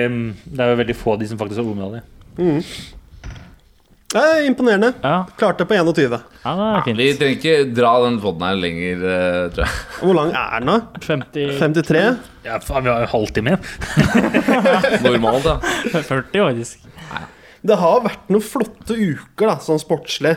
[0.51, 2.01] Det er jo veldig få av de som faktisk har OL-medalje.
[4.15, 4.93] Eh, Imponerende.
[5.03, 6.19] Ja, Klarte på 21.
[6.43, 6.97] ja det er fint.
[7.01, 9.79] Vi trenger ikke dra den poden her lenger, eh, tror jeg.
[10.01, 11.01] Hvor lang er den, da?
[11.05, 12.03] 50 53?
[12.45, 13.63] Ja, faen, vi har jo halvtime igjen.
[15.05, 15.57] Normalt, ja.
[15.93, 16.87] 40, faktisk.
[17.61, 20.35] Det har vært noen flotte uker, da, sånn sportslig.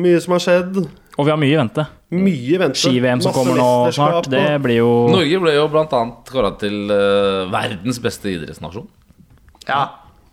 [0.00, 0.78] Mye som har skjedd.
[1.14, 1.84] Og vi har mye i vente.
[2.14, 2.80] Mye vente.
[2.80, 5.92] Ski-VM som Masse kommer nå mesterskap snart, det og- blir jo Norge ble jo blant
[5.94, 8.88] annet kåra til eh, verdens beste idrettsnasjon.
[9.68, 9.82] Ja.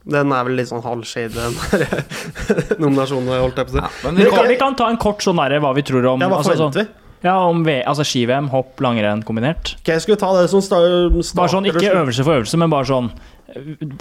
[0.04, 3.82] Den er vel litt sånn halvshade, den der nominasjonen, holdt jeg på å si.
[3.84, 6.24] Ja, men Vi kan, vi kan ta en kort sånn derre hva vi tror om
[6.24, 7.28] Ja, hva altså, forventer sånn, vi?
[7.28, 9.76] ja, om v, altså ski-VM, hopp, langrenn kombinert.
[9.84, 12.90] Okay, jeg skulle ta det som start, Bare sånn, Ikke øvelse for øvelse, men bare
[12.90, 13.12] sånn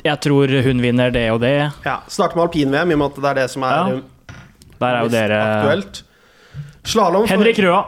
[0.06, 1.52] Jeg tror hun vinner det og det.
[1.84, 4.36] Ja, Starte med alpin-VM, i og med at det er det som er Ja.
[4.80, 5.98] Der er jo dere aktuelt.
[6.88, 7.82] Slalåm Henrik Røa.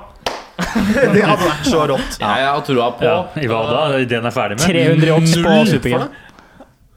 [1.16, 2.18] Det hadde vært så rått.
[2.20, 4.68] jeg har trua på Ja, I Vada, den er ferdig med.
[4.68, 5.94] 300 odds på Null super-G.
[5.96, 6.31] for det.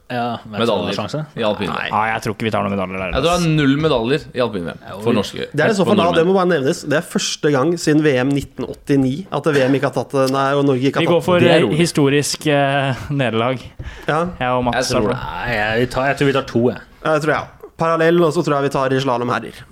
[0.06, 1.68] Ja, det er medaljer i.
[1.68, 1.86] Nei.
[1.90, 3.14] Jeg tror ikke vi tar noen medaljer der.
[3.16, 5.48] Jeg tror det er null medaljer i alpin-VM for norske.
[5.50, 6.84] Det er i så for fall da, det må bare nevnes.
[6.86, 10.68] Det er første gang siden VM 1989 at VM ikke har tatt det, nei, og
[10.70, 13.66] Norge ikke Vi har går tatt for Det er eh, historisk eh, nederlag.
[14.06, 14.78] Ja, Jeg og Mats.
[14.84, 15.22] Jeg tror er det.
[15.26, 16.90] Nei, jeg, tar, jeg tror vi tar to, jeg.
[17.10, 17.72] jeg tror jeg.
[17.82, 19.64] Parallell, og så tror jeg vi tar i slalåm herrer.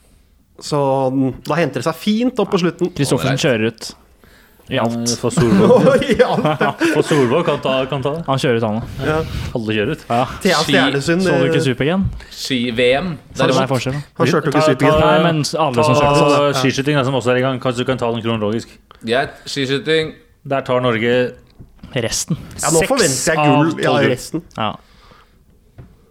[0.63, 0.79] Så
[1.13, 2.89] mm, da henter det seg fint opp på slutten.
[2.97, 3.93] Kristoffersen kjører ut
[4.72, 5.11] i alt.
[5.20, 6.84] For Solvåg, Oi, alt.
[6.95, 8.22] for Solvåg kan, ta, kan ta det.
[8.30, 9.01] Han kjører ut, han òg.
[9.09, 9.18] Ja.
[9.59, 10.05] Alle kjører ut.
[10.07, 10.22] Ja.
[10.45, 12.05] Thea Ski- Stjernesund Så du ikke eh, Super-G-en?
[12.32, 13.09] Ski-VM.
[13.34, 13.72] Så det er derimot.
[13.74, 13.97] forskjell.
[14.22, 16.61] Han kjørte jo ikke super ta- Nei, men alle som Ta kjørte.
[16.61, 17.59] skiskyting, da, som også er i gang.
[17.64, 18.72] Kanskje du kan ta den kronologisk.
[19.03, 19.36] Greit.
[19.45, 20.14] Skiskyting.
[20.47, 21.14] Der tar Norge
[21.93, 22.39] Resten.
[22.57, 24.41] Ja, nå forventer jeg gull ja, i resten.
[24.57, 24.72] Ja.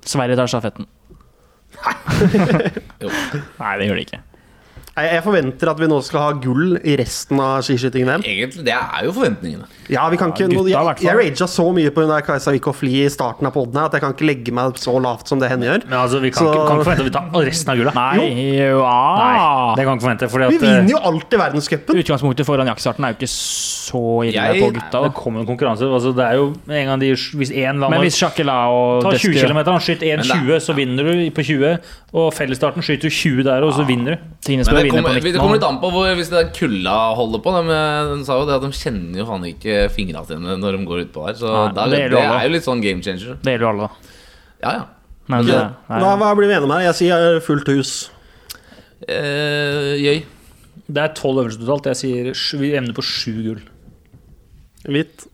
[0.06, 0.86] Sverige tar stafetten.
[3.02, 3.08] Jo.
[3.58, 4.20] Nei, det gjør de ikke.
[4.92, 8.20] Jeg forventer at vi nå skal ha gull i resten av skiskyting-VM.
[8.28, 9.64] Egentlig, det er jo forventningene.
[9.88, 12.52] Ja, vi kan ikke ja, gutta Jeg, jeg raga så mye på hun der Kajsa
[12.52, 15.40] Wickhoff Lie i starten av poden at jeg kan ikke legge meg så lavt som
[15.40, 15.86] det henne gjør.
[15.88, 17.96] Men altså, vi kan, Så- ikke, kan ikke forvente at vi tar resten av gullet.
[17.96, 18.28] Nei,
[18.60, 19.72] jo, Nei, ah.
[19.76, 20.28] det kan vi ikke forvente.
[20.34, 22.02] Fordi Vi vinner eh, jo alltid verdenscupen!
[22.04, 25.02] Utgangspunktet foran jaktstarten er jo ikke så ille Jeg- på gutta.
[25.08, 25.88] det kommer en konkurranse.
[25.88, 29.16] Altså, det er jo en gang de, Hvis én lander Men hvis Sjakela og tar
[29.16, 31.78] 20 Destia- km, han skyter 1,20, så vinner du på 20.
[32.12, 34.18] Og fellesstarten skyter du 20 der, og så vinner du.
[34.44, 36.96] Tine det vinne på kommer, det kommer litt an på hvor, hvis det er kulda
[37.18, 37.54] holder på.
[37.56, 37.76] De,
[38.12, 41.04] de sa jo det at de kjenner jo faen ikke fingra sine når de går
[41.06, 41.38] utpå der.
[41.40, 43.38] Så Nei, der, det det, er jo litt sånn game changer.
[43.42, 44.18] Det gjelder jo alle, da.
[44.62, 44.84] Ja, ja.
[45.32, 45.46] Men Ja.
[45.46, 46.86] det er, Hva, hva blir vi enige om her?
[46.90, 47.92] Jeg sier fullt hus.
[49.08, 50.22] Eh, Jøy.
[50.92, 51.88] Det er tolv øvelser totalt.
[51.92, 53.62] Jeg sier vi evner på sju gull.
[54.88, 55.26] Hvitt.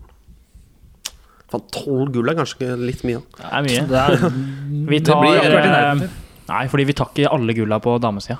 [1.49, 3.21] Faen, tolv gull er kanskje litt mye.
[3.39, 3.85] det er mye.
[3.89, 4.25] Det er,
[4.93, 6.17] Vi tar blir akkurat i eh, nærheten.
[6.49, 8.37] Nei, fordi vi tar ikke alle gulla på damesida.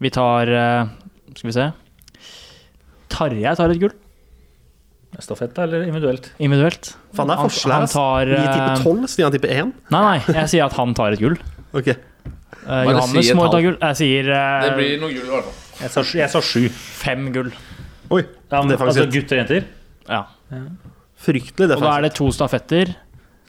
[0.00, 0.86] Vi tar eh,
[1.36, 1.66] Skal vi se
[3.10, 3.96] Tarjei tar et gull
[5.20, 6.30] stafett eller individuelt?
[6.38, 6.92] individuelt.
[7.12, 7.74] Faen, det er Han- forskjell her.
[7.74, 7.92] han ass.
[7.92, 9.72] tar, Vi tipper eh, tolv, Stian tipper én.
[9.90, 11.36] Nei, nei, jeg sier at han tar et gull.
[11.74, 11.86] Ok.
[12.66, 13.76] Uh, Johannes si må ta gull.
[13.78, 15.58] Jeg sier uh, Det blir noe gull, i hvert fall.
[15.80, 16.68] Jeg sa, jeg sa sju.
[16.70, 17.50] fem gull.
[18.10, 19.66] Oi, Ja, men, det er faktisk altså gutter og jenter.
[20.08, 20.22] Ja.
[21.20, 22.94] Fryktelig Og da er det to stafetter.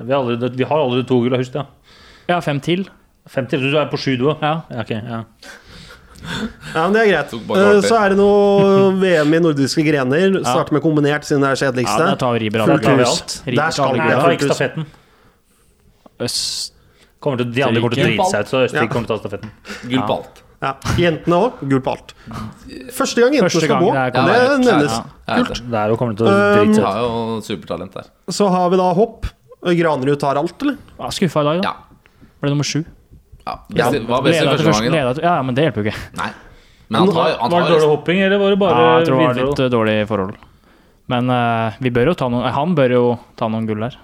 [0.02, 1.66] Vi har allerede, vi har allerede to gull, husk det.
[2.30, 2.88] Ja, fem til.
[3.30, 4.42] 50, du er på sju, du òg?
[4.42, 4.62] Ja.
[4.70, 5.24] Ja, ok, ja.
[6.22, 7.34] Ja, men det er greit.
[7.34, 7.82] Eh.
[7.88, 10.38] Så er det noe VM i nordiske grener.
[10.52, 14.00] Starter med kombinert, siden det er Ja, der tar Fullt Riber Der tar skal vi
[14.06, 14.86] ha ikke stafetten.
[16.22, 16.74] Øst
[17.22, 19.20] Kommer til, de andre kommer til å drite seg ut, så Østerrike kommer til å
[19.20, 19.52] ta stafetten.
[19.92, 20.40] Gull på alt.
[20.62, 20.72] Ja.
[20.98, 21.60] Jentene òg.
[21.70, 22.14] Gull på alt.
[22.94, 23.92] Første gang jentene Første skal gang gå.
[23.94, 24.96] det er Det nevnes.
[24.96, 25.68] Ja, jeg vet det.
[25.74, 26.88] Det er jo kommer til å Um, drite seg ut.
[26.88, 28.10] har jo supertalent der.
[28.34, 29.30] Så har vi da hopp.
[29.62, 30.78] Granerud tar alt, eller?
[30.98, 31.70] Ja, Skuffa i dag, da.
[31.70, 32.26] Ja.
[32.42, 32.82] Ble nummer sju.
[33.46, 33.58] Ja.
[33.92, 35.16] I- var best i første første- gangen.
[35.16, 35.22] da.
[35.22, 36.04] Ja, ja, men det hjelper jo ikke.
[36.20, 36.30] Nei.
[36.92, 39.18] Men han tar, han Var det dårlig hopping, eller var det bare Ja, jeg tror
[39.20, 40.36] det var litt eh, dårlig forhold.
[41.12, 43.04] Men uh, vi bør jo ta noen, han bør jo
[43.40, 43.96] ta noen gull der.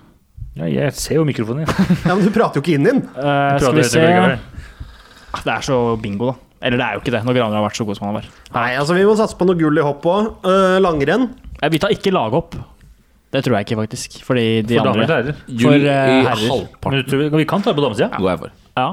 [0.57, 1.87] Ja, jeg ser jo mikrofonen din.
[2.07, 3.01] Ja, men du prater jo ikke inn din.
[3.01, 3.09] den.
[3.15, 4.01] Eh, skal vi se.
[5.33, 6.35] Ah, Det er så bingo, da.
[6.65, 8.23] Eller det er jo ikke det, når Graner har vært så god som han har
[8.23, 8.39] vært.
[8.55, 10.47] Nei, altså Vi må satse på noe gull i hopp òg.
[10.81, 11.27] langrenn.
[11.61, 12.55] Ja, Vi tar ikke laghopp.
[13.31, 14.23] Det tror jeg ikke, faktisk.
[14.23, 15.35] Fordi de For damer og andre herrer.
[15.61, 17.35] For uh, i herrer.
[17.37, 18.09] Vi kan ta det på damesida.
[18.15, 18.37] Ja.
[18.77, 18.87] Ja.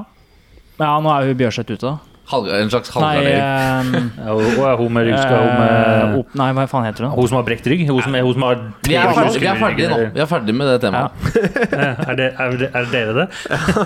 [0.80, 1.96] Ja, nå er hun Bjørseth ute, da.
[2.24, 4.06] Halv, en slags Nei, halvgardering.
[4.16, 7.12] eh, Ja, hun med rygg eh, nei, hva faen heter hun?
[7.18, 7.82] Hun som har brekt rygg?
[7.84, 9.98] Hun som, hun som har Vi er ferdige, vi er ferdige nå.
[10.14, 11.12] Vi er ferdige med det temaet.
[12.08, 13.26] Er, det, er, det, er dere det?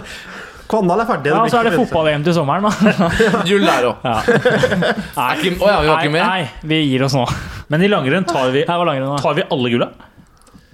[0.70, 1.32] Kvandal er ferdig.
[1.32, 3.10] Ja, så er det fotball-VM til sommeren, da.
[3.48, 4.06] Gull der òg.
[4.06, 4.16] Ja.
[5.18, 5.98] Ja?
[5.98, 7.24] Nei, nei, vi gir oss nå.
[7.72, 9.90] Men i langrenn tar vi, langrenn, tar vi alle gulla?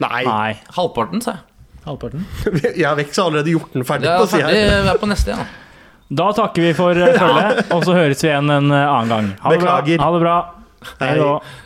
[0.05, 0.53] Nei, Nei.
[0.77, 1.45] Halvparten, sa jeg.
[1.87, 2.25] Halvparten.
[2.75, 4.11] jeg har vekk så allerede gjort den ferdig.
[4.11, 5.55] Vi er, på ferdig, vi er neste igjen.
[6.09, 9.31] Da takker vi for eh, følget, og så høres vi igjen en eh, annen gang.
[9.41, 9.77] Ha det bra.
[9.81, 10.03] Beklager.
[10.05, 10.39] Ha det bra.
[11.01, 11.64] Hei Hei.